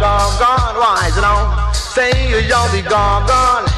gone 0.00 0.32
gone, 0.40 0.74
wise 0.80 1.14
you 1.16 1.20
know. 1.20 1.68
Say 1.74 2.16
you 2.30 2.38
young 2.48 2.72
be 2.72 2.80
gone 2.80 3.28
gone. 3.28 3.68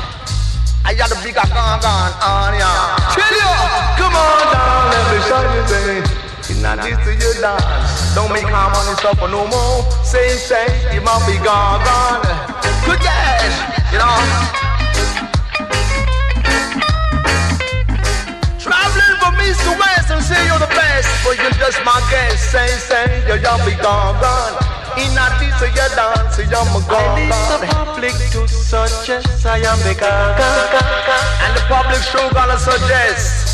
I 0.86 0.94
got 0.94 1.10
a 1.10 1.18
big 1.26 1.34
gone 1.34 1.50
gone 1.82 2.14
on 2.22 2.54
ya. 2.54 2.70
Chill 3.18 3.34
you, 3.34 3.50
come 3.98 4.14
on 4.14 4.46
down, 4.54 4.94
let 4.94 5.04
me 5.10 5.18
show 5.26 5.42
you 5.42 6.02
thing. 6.06 6.21
It's 6.52 6.60
not 6.60 6.84
this 6.84 7.00
to 7.00 7.12
your 7.16 7.32
dance. 7.40 8.12
Don't 8.12 8.28
make 8.28 8.44
harmony 8.44 8.92
suffer 9.00 9.24
no 9.24 9.48
more. 9.48 9.88
Say, 10.04 10.36
say, 10.36 10.68
you 10.92 11.00
must 11.00 11.24
be 11.24 11.40
gone, 11.40 11.80
gone. 11.80 12.20
Good 12.84 13.00
dash, 13.00 13.56
you 13.88 13.96
know. 13.96 14.12
Traveling 18.60 19.16
from 19.16 19.40
east 19.40 19.64
to 19.64 19.72
west 19.80 20.12
and 20.12 20.20
say 20.20 20.44
you're 20.44 20.60
the 20.60 20.68
best, 20.76 21.08
but 21.24 21.40
you're 21.40 21.56
just 21.56 21.80
my 21.88 21.96
guest. 22.12 22.52
Say, 22.52 22.68
say, 22.68 23.24
you're 23.24 23.40
young, 23.40 23.64
be 23.64 23.72
gone, 23.80 24.20
gone. 24.20 24.52
In 25.00 25.16
a 25.16 25.24
this 25.40 25.56
to 25.56 25.72
your 25.72 25.88
dance, 25.96 26.36
you're 26.36 26.52
my 26.52 26.68
I 26.68 26.92
gone, 26.92 27.16
need 27.16 27.32
the 27.32 27.72
public 27.72 28.12
to 28.36 28.44
suggest 28.44 29.40
I 29.48 29.56
am 29.64 29.80
the 29.88 29.96
Gaga. 29.96 30.52
And 31.48 31.56
the 31.56 31.64
public 31.64 32.02
sure 32.12 32.28
gonna 32.36 32.60
suggest 32.60 33.51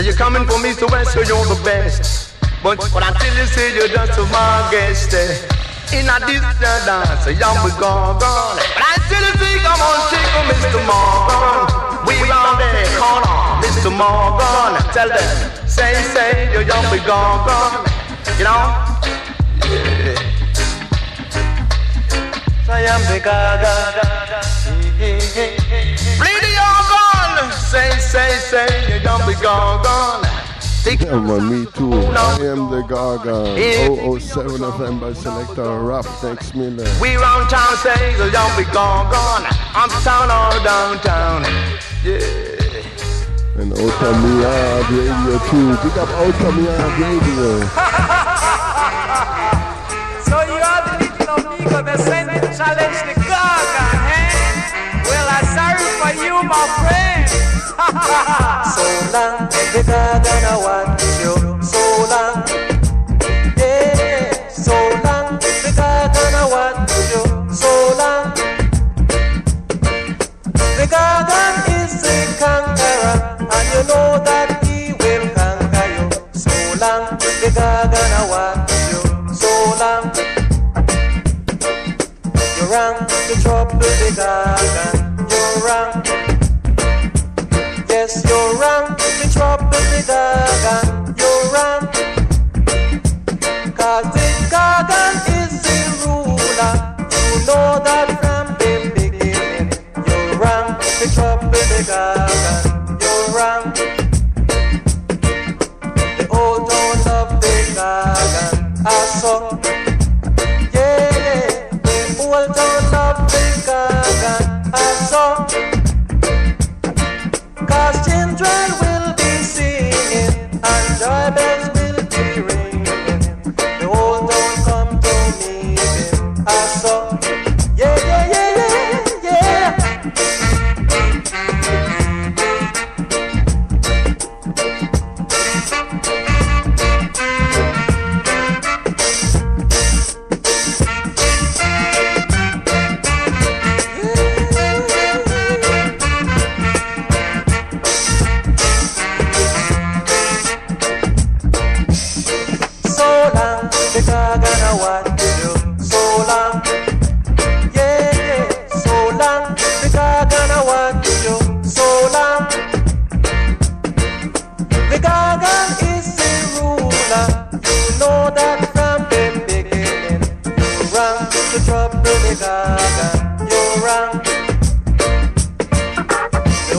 that 0.00 0.06
you're 0.08 0.16
coming 0.16 0.48
from 0.48 0.64
east 0.64 0.78
to 0.78 0.86
west, 0.88 1.12
so 1.12 1.20
you're 1.20 1.44
the 1.44 1.60
best. 1.60 2.32
But, 2.64 2.80
but 2.88 3.04
until 3.04 3.36
you 3.36 3.44
say 3.44 3.76
you're 3.76 3.92
just 3.92 4.16
my 4.32 4.68
guest, 4.72 5.12
eh, 5.12 5.44
in 5.92 6.08
a 6.08 6.16
this 6.24 6.40
dance, 6.56 7.28
young 7.36 7.60
we 7.60 7.68
gone, 7.76 8.16
gone. 8.16 8.56
But 8.56 8.80
I 8.80 8.96
still 9.04 9.28
think 9.36 9.60
I'm 9.60 9.76
on 9.76 10.00
chick 10.08 10.24
for 10.32 10.48
Mr. 10.48 10.80
Morgan. 10.88 11.68
We 12.08 12.16
round 12.32 12.64
there, 12.64 12.88
corner, 12.96 13.60
Mr. 13.60 13.92
Morgan. 13.92 14.80
Tell 14.96 15.12
them, 15.12 15.68
say, 15.68 15.92
say, 16.16 16.48
you're 16.50 16.64
young 16.64 16.88
we 16.88 16.96
gone, 17.04 17.44
gone. 17.44 17.84
You 18.40 18.48
know? 18.48 18.72
Yeah. 19.68 20.16
I 22.72 22.88
am 22.88 23.02
the 23.12 23.20
Gaga. 23.20 24.00
Play 27.70 27.88
the 27.88 27.94
organ. 27.94 28.00
Say, 28.00 28.00
say, 28.00 28.66
say, 28.66 28.88
you're 28.88 29.02
young 29.02 29.26
we 29.26 29.34
gone, 29.34 29.82
gone. 29.82 30.24
Yeah, 30.86 31.20
man, 31.20 31.50
me 31.50 31.66
too. 31.72 31.92
I 31.92 32.38
am 32.46 32.70
the 32.70 32.82
Gaga. 32.88 33.54
007 34.18 34.60
FM 34.60 35.00
by 35.00 35.12
Selector 35.12 35.78
Rap 35.80 36.06
Next 36.22 36.54
Miller. 36.54 36.88
We 37.00 37.16
round 37.16 37.50
town 37.50 37.76
say 37.76 38.16
the 38.16 38.30
young 38.30 38.56
be 38.56 38.64
gone, 38.72 39.10
gone. 39.12 39.44
Uptown 39.74 40.30
or 40.30 40.58
downtown. 40.64 41.44
Yeah. 42.02 42.18
And 43.60 43.72
Outta 43.72 44.10
Radio 44.24 45.38
too. 45.50 45.76
Big 45.84 45.98
up 45.98 46.08
Outta 46.08 46.50
Radio. 46.98 47.68
So 50.30 50.36
you 50.42 50.62
are 50.62 50.82
the 50.86 50.94
little 51.04 51.52
amigo 51.52 51.82
that 51.82 51.98
sent 51.98 52.30
to 52.30 52.48
challenge 52.56 53.00
the 53.02 53.14
Gaga, 53.20 53.86
eh? 54.14 55.02
Well, 55.04 55.26
I'm 55.28 55.44
sorry 55.44 55.90
for 55.98 56.24
you, 56.24 56.34
my 56.48 56.64
friend 56.80 57.19
so 57.80 58.84
long, 59.12 59.48
bigger 59.72 60.20
than 60.24 60.44
I 60.44 60.56
want. 60.56 61.09
hagan 90.30 90.89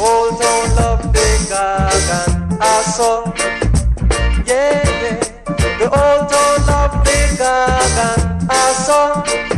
old 0.01 0.41
town 0.41 0.75
love 0.75 1.13
the 1.13 1.47
garden 1.49 2.57
I 2.59 2.81
saw. 2.81 3.31
Yeah, 4.47 4.81
yeah. 5.03 5.19
The 5.79 5.85
old 5.85 6.29
town 6.29 6.55
love 6.67 7.05
the 7.05 7.35
garden 7.37 8.47
I 8.49 8.73
saw. 8.85 9.50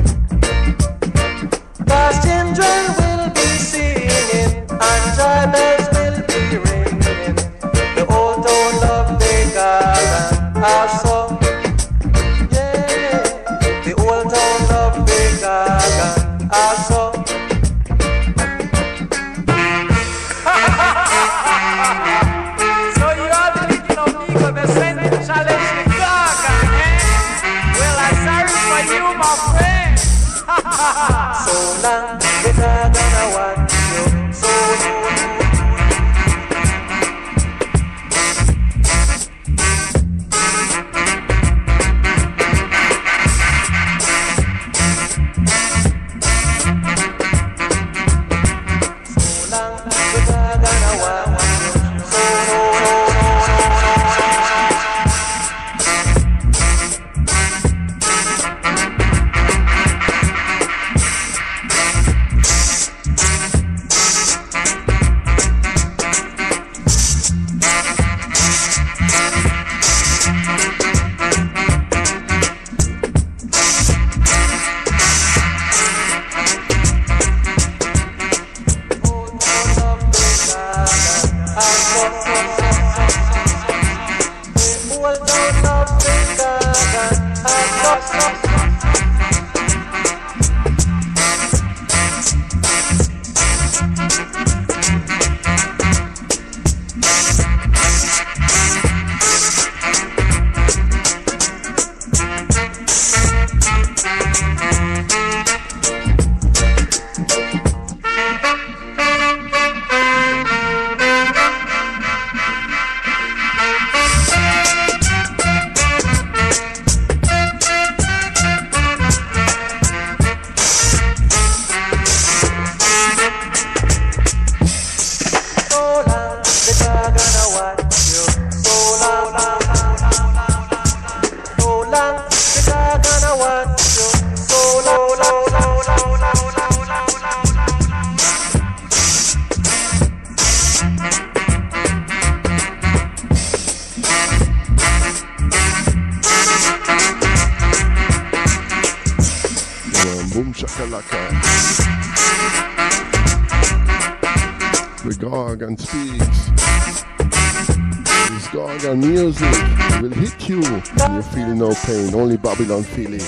feeling. 162.94 163.20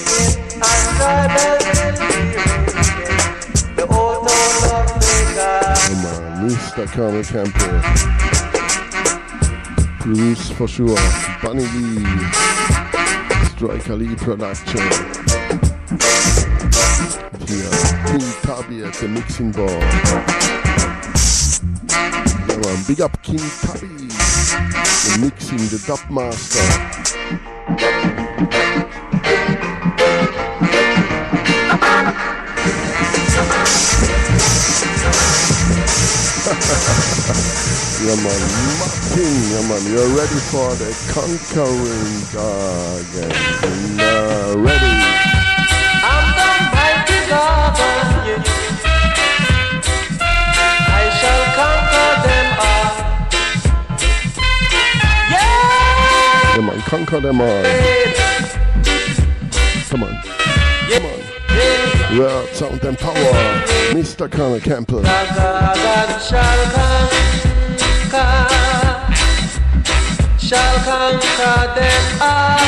Come 5.86 6.06
on, 6.06 6.22
Mr. 6.48 6.86
Cornell 6.94 7.24
Campbell. 7.24 7.82
Bruce 10.02 10.50
for 10.52 10.68
sure. 10.68 10.98
Bunny 11.42 11.66
Lee. 11.66 12.06
Striker 13.50 13.96
Lee 13.96 14.16
Production. 14.16 14.82
Here, 17.48 17.72
King 18.06 18.28
Tubby 18.44 18.84
at 18.84 18.94
the 18.94 19.08
mixing 19.08 19.52
board. 19.52 19.82
Come 22.50 22.64
on, 22.64 22.84
big 22.88 23.02
up 23.02 23.22
King 23.24 23.40
Tubby. 23.40 23.88
The 25.08 25.18
mixing, 25.22 25.58
the 25.58 25.84
dub 25.88 26.02
master. 26.12 27.45
Yeah, 38.16 38.24
man. 38.24 38.40
Martin, 38.80 39.36
yeah, 39.52 39.68
man. 39.68 39.84
You're 39.92 40.12
ready 40.16 40.40
for 40.48 40.72
the 40.76 40.90
conquering 41.12 42.16
Gorgon. 42.32 43.32
Uh, 44.00 44.56
ready. 44.58 44.92
I'm 46.02 46.28
the 46.40 46.48
mighty 46.72 47.20
Gorgon, 47.28 48.08
yeah. 48.26 48.40
I 50.88 51.04
shall 51.20 51.44
conquer 51.60 52.12
them 52.26 52.48
all. 52.64 52.94
Yeah! 55.32 56.56
Yeah, 56.56 56.64
man. 56.66 56.80
Conquer 56.84 57.20
them 57.20 57.42
all. 57.42 57.64
Come 59.90 60.04
on. 60.04 60.14
Come 60.90 61.06
on. 61.06 61.20
Well, 62.18 62.48
sound 62.54 62.84
and 62.86 62.98
power. 62.98 63.14
Mr. 63.92 64.32
Cornell 64.32 64.62
Campbell. 64.62 65.04
Shall 70.46 70.78
conquer 70.86 71.74
them 71.74 72.22
all. 72.22 72.66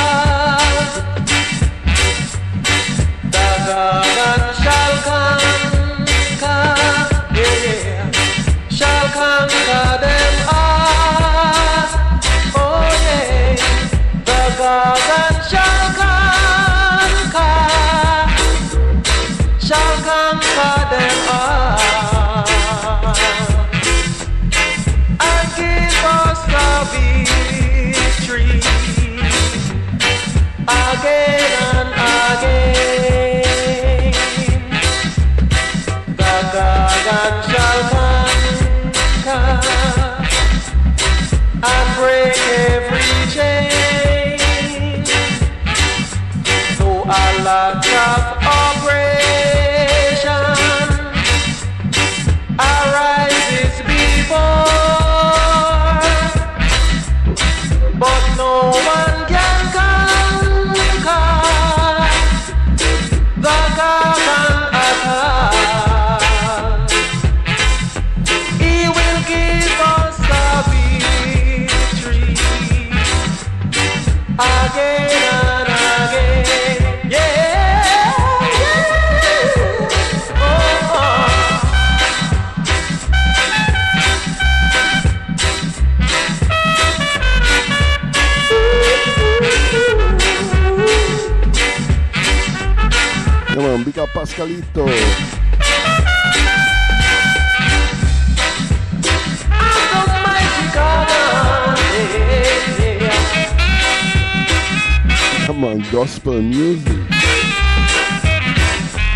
Gospel 105.98 106.44
music. 106.44 106.96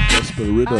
Gospel 0.09 0.45
rhythm. 0.45 0.79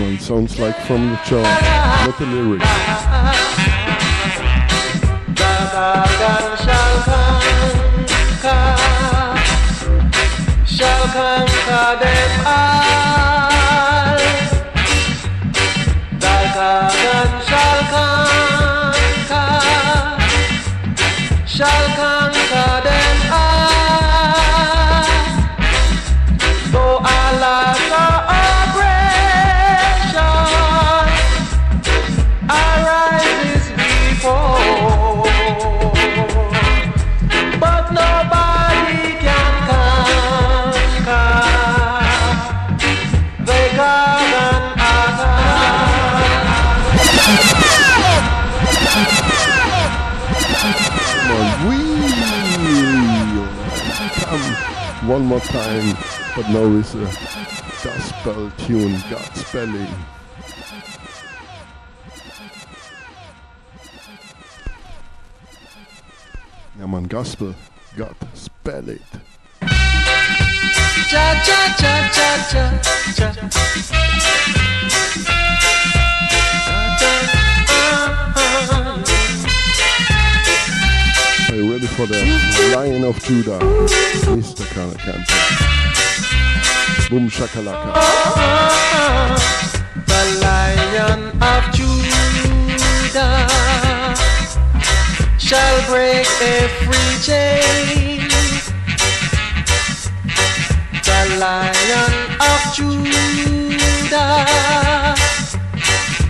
Man, 0.00 0.18
sounds 0.18 0.58
like 0.58 0.78
from 0.86 1.10
the 1.10 1.16
chart. 1.16 1.44
Not 2.06 2.18
the 2.18 2.24
lyrics. 2.24 2.64
Shall 21.56 21.95
One 55.16 55.24
more 55.24 55.40
time. 55.40 55.96
But 56.36 56.46
now 56.50 56.66
is 56.76 56.94
a 56.94 57.04
gospel 57.82 58.50
tune. 58.58 59.00
God 59.08 59.34
spelling. 59.34 59.88
Yeah, 66.78 66.86
man. 66.86 67.04
Gospel. 67.04 67.54
God 67.96 68.14
spell 68.34 68.90
it. 68.90 69.00
Cha 71.08 71.24
cha 71.46 71.74
cha 71.78 72.10
cha 72.12 72.80
cha 73.16 73.32
cha. 73.32 73.85
For 82.06 82.12
the 82.12 82.72
Lion 82.76 83.02
of 83.02 83.20
Judah? 83.24 83.58
Mr. 84.38 84.64
Cornell 84.72 84.94
Campbell. 84.94 85.26
Boom 87.10 87.28
shakalaka. 87.28 87.92
The 90.06 90.22
Lion 90.40 91.20
of 91.42 91.62
Judah 91.74 93.48
shall 95.36 95.78
break 95.90 96.28
every 96.42 97.08
chain. 97.26 98.28
The 101.02 101.20
Lion 101.40 102.12
of 102.38 102.60
Judah 102.76 104.46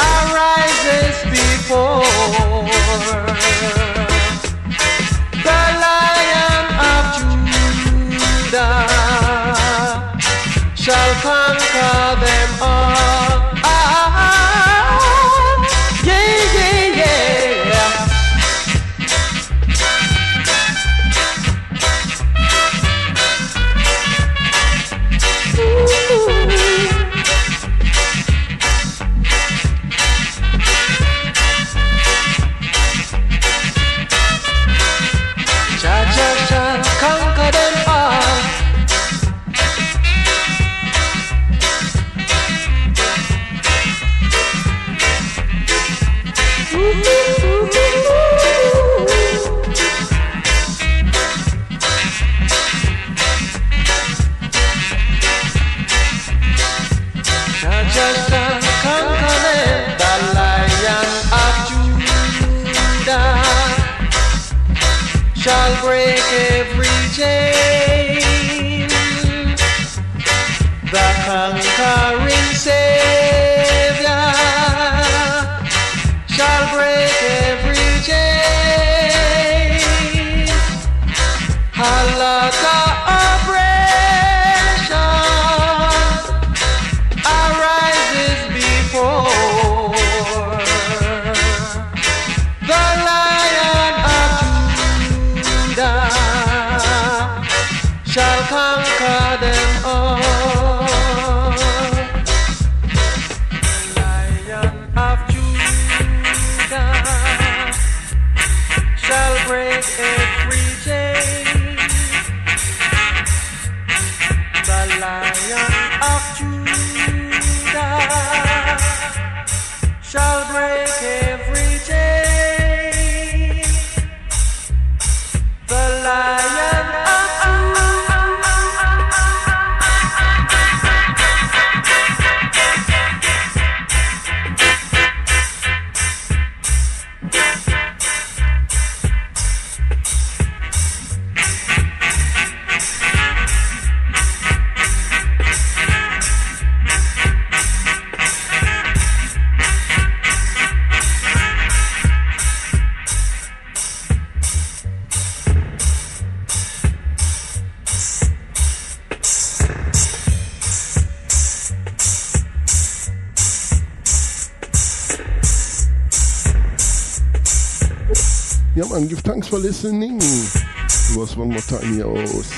arises 0.00 1.16
before 1.36 2.04
the 5.46 5.60
Lion 5.84 6.64
of 6.92 7.04
Judah 8.48 8.88
shall 10.74 11.12
conquer 11.20 11.96
them 12.24 12.50
all. 12.62 12.81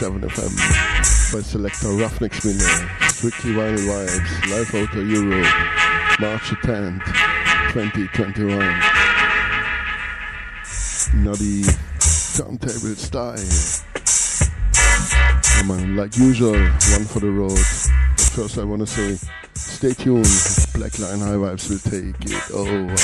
107 0.05 0.29
FM 0.29 1.33
by 1.33 1.41
selector 1.41 1.87
Ruffneck 1.89 2.35
Smille, 2.35 2.61
Strictly 3.09 3.53
Vinyl 3.53 3.79
Vibz, 3.79 4.51
live 4.51 4.75
out 4.75 4.95
of 4.95 5.09
Europe, 5.09 5.49
March 6.21 6.51
10th, 6.61 7.05
2021. 7.73 8.59
Nutty 11.25 11.63
turntable 12.37 12.97
style. 12.97 13.39
Come 15.59 15.71
on, 15.71 15.97
like 15.97 16.19
usual, 16.19 16.53
one 16.53 17.05
for 17.07 17.21
the 17.21 17.31
road. 17.31 17.57
But 17.57 18.31
first, 18.35 18.59
I 18.59 18.65
want 18.65 18.81
to 18.81 18.87
say, 18.87 19.17
stay 19.55 19.95
tuned. 19.95 20.27
Blackline 20.75 21.21
High 21.21 21.39
Vibes 21.41 21.71
will 21.71 21.79
take 21.79 22.15
it 22.31 22.51
over. 22.51 22.95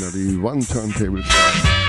Nutty 0.00 0.38
one 0.38 0.62
turntable 0.62 1.22
style. 1.22 1.81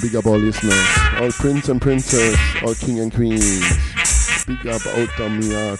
Big 0.00 0.16
up 0.16 0.24
all 0.26 0.38
listeners, 0.38 0.88
all 1.20 1.30
prince 1.32 1.68
and 1.68 1.80
princess, 1.80 2.38
all 2.62 2.74
king 2.74 3.00
and 3.00 3.12
queens. 3.12 3.60
Big 4.46 4.66
up 4.66 4.80
Outta 4.86 5.28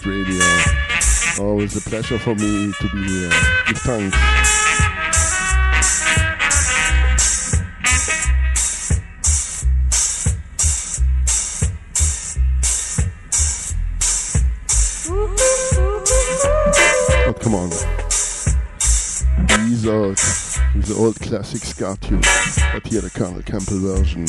Radio. 0.05 0.45
Always 1.43 1.75
a 1.77 1.89
pleasure 1.89 2.19
for 2.19 2.35
me 2.35 2.73
to 2.81 2.89
be 2.93 3.03
here. 3.09 3.31
Give 3.67 3.79
thanks. 3.79 4.40
The 20.91 20.97
old 20.97 21.21
classic 21.21 21.63
ska 21.63 21.97
tune. 22.01 22.21
But 22.73 22.85
here 22.85 23.01
the 23.01 23.11
Cornell 23.11 23.43
Campbell 23.43 23.79
version. 23.79 24.27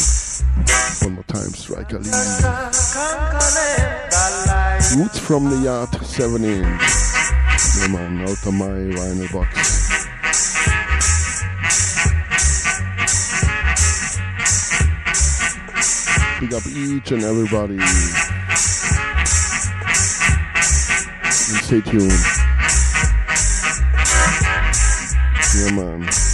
One 1.01 1.15
more 1.15 1.23
time, 1.23 1.49
Striker 1.55 1.97
Lee. 1.97 2.11
Roots 4.95 5.17
from 5.17 5.49
the 5.49 5.57
Yard 5.63 5.89
7 6.05 6.43
inch. 6.43 6.81
Yeah, 7.79 7.87
man, 7.87 8.21
out 8.21 8.45
of 8.45 8.53
my 8.53 8.93
vinyl 8.93 9.31
box. 9.33 9.49
Big 16.41 16.53
up 16.53 16.67
each 16.67 17.11
and 17.11 17.23
everybody. 17.23 17.79
And 17.79 17.91
stay 21.63 21.81
tuned. 21.81 22.13
Yeah, 25.53 25.71
man. 25.75 26.30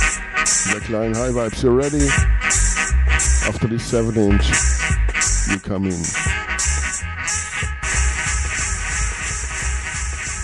Black 0.72 0.90
Line 0.90 1.14
High 1.14 1.30
Vibes, 1.30 1.64
you 1.64 1.70
ready? 1.70 2.06
After 3.48 3.68
this 3.68 3.86
7 3.86 4.18
inch, 4.18 4.50
you 5.50 5.60
come 5.60 5.86
in. 5.86 6.04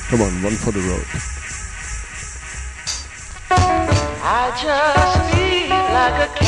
Come 0.08 0.22
on, 0.22 0.42
one 0.42 0.56
for 0.56 0.72
the 0.72 0.80
road. 0.80 1.06
I 4.26 4.52
just 4.61 5.34
like 5.93 6.40
a 6.40 6.42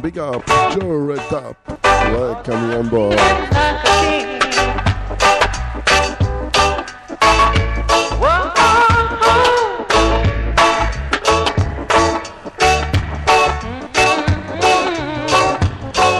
Yeah, 0.00 0.04
big 0.04 0.18
up. 0.18 0.46
Joe 0.46 0.96
Red 0.96 1.18
Top. 1.28 1.56
Welcome 1.84 2.70
on 2.70 2.88
board. 2.88 3.16
Like 3.16 3.52
a 3.52 3.90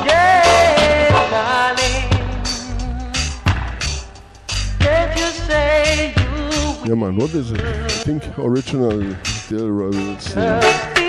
yeah, 0.04 1.08
darling. 1.30 2.08
Can't 4.78 5.18
you 5.18 5.26
say 5.46 6.14
you 6.18 6.88
Yeah, 6.88 6.94
man, 6.96 7.16
what 7.16 7.30
is 7.34 7.52
it? 7.52 7.60
I 7.60 7.88
think 7.88 8.38
original 8.38 8.98
will 8.98 9.16
be 9.48 9.56
my 9.56 10.99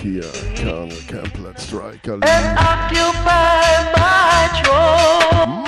queen 0.00 0.20
Tia, 0.20 0.30
Cornell 0.56 0.96
Campbell, 1.06 1.54
Striker. 1.56 2.14
and 2.22 2.58
occupy 2.58 3.92
my 3.96 4.62
throne? 4.64 5.59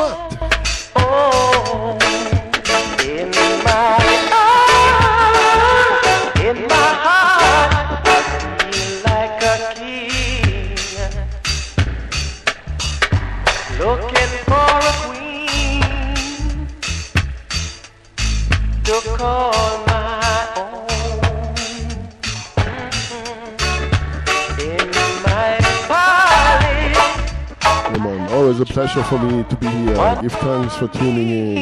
Pleasure 28.92 29.08
for 29.08 29.18
me 29.24 29.42
to 29.44 29.56
be 29.56 29.66
here. 29.68 30.18
Give 30.20 30.32
thanks 30.32 30.76
for 30.76 30.88
tuning 30.88 31.28
in. 31.28 31.54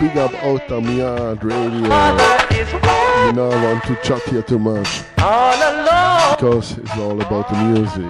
Big 0.00 0.16
up 0.16 0.32
out 0.42 0.70
of 0.72 0.88
Yard 0.88 1.44
Radio. 1.44 1.80
You 1.80 3.32
know 3.32 3.50
I 3.50 3.64
want 3.64 3.84
to 3.84 3.96
chat 4.02 4.22
here 4.24 4.42
too 4.42 4.58
much 4.58 5.02
All 5.18 5.54
alone, 5.54 6.36
because 6.36 6.78
it's 6.78 6.96
all 6.96 7.20
about 7.20 7.48
the 7.48 7.56
music. 7.62 8.04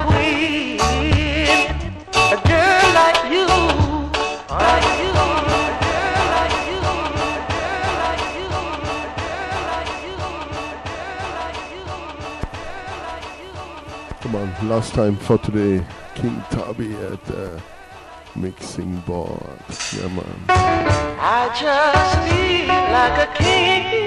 a 2.14 2.36
girl 2.48 2.92
like 2.94 3.24
you, 3.32 3.46
like 4.50 4.84
you. 4.98 5.12
Come 14.20 14.34
on, 14.36 14.68
last 14.68 14.94
time 14.94 15.16
for 15.16 15.38
today. 15.38 15.84
King 16.14 16.42
Tubby 16.50 16.92
at 16.94 17.24
the 17.24 17.60
mixing 18.36 18.96
board. 19.00 19.40
Yeah, 19.96 20.08
man. 20.08 20.44
I 20.48 21.48
just 21.60 22.18
feel 22.28 22.68
like 22.68 23.28
a 23.28 23.32
king 23.42 24.03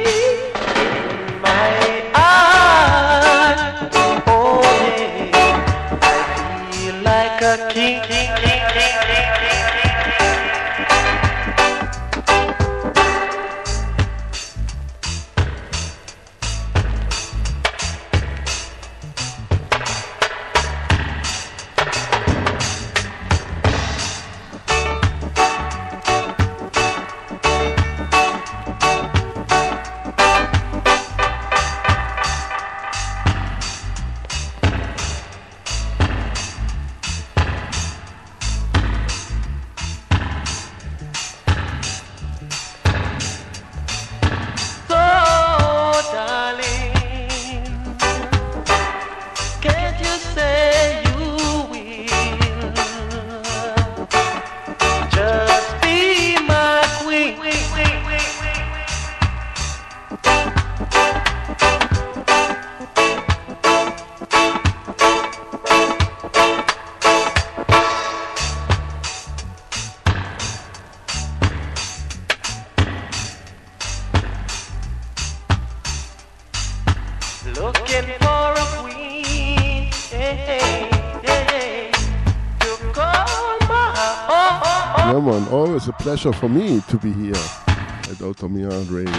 pleasure 86.08 86.32
for 86.32 86.48
me 86.48 86.80
to 86.88 86.98
be 86.98 87.12
here 87.12 87.34
at 87.34 88.22
Outta 88.22 88.48
Mi 88.48 88.62
Yard 88.62 88.88
Radio. 88.88 89.12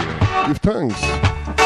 Give 0.47 0.57
thanks. 0.57 1.58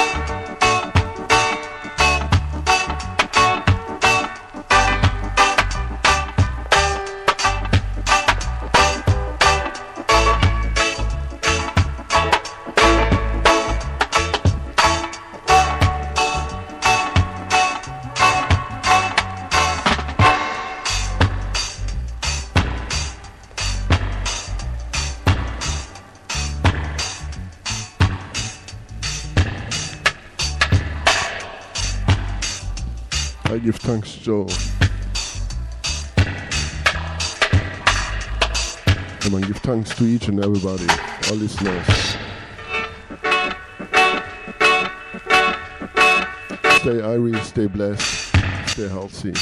Give 33.64 33.78
thanks, 33.78 34.16
Joe. 34.16 34.46
Come 39.22 39.36
on, 39.36 39.42
give 39.42 39.58
thanks 39.58 39.96
to 39.96 40.04
each 40.04 40.28
and 40.28 40.44
everybody, 40.44 40.86
all 41.30 41.38
listeners. 41.38 41.88
Stay 46.82 47.00
irie, 47.00 47.42
stay 47.44 47.68
blessed, 47.68 48.36
stay 48.70 48.90
healthy, 48.90 49.34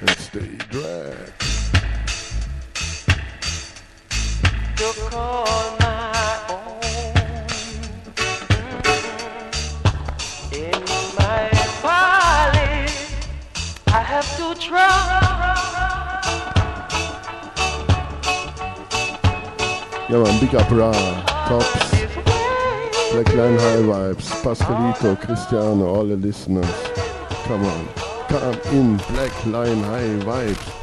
and 0.00 0.10
stay 0.18 0.56
drag. 0.68 1.43
Big 20.46 20.54
up 20.56 20.70
Ra, 20.70 20.92
Tops, 21.48 21.90
Black 23.12 23.28
Line 23.34 23.58
High 23.58 23.82
Vibes, 23.88 24.28
Pascalito, 24.42 25.18
Cristiano, 25.18 25.86
all 25.86 26.06
the 26.06 26.16
listeners. 26.16 26.66
Come 27.44 27.64
on, 27.64 27.88
come 28.28 28.60
in, 28.72 28.96
Black 28.96 29.46
Line 29.46 29.82
High 29.84 30.18
Vibes. 30.24 30.73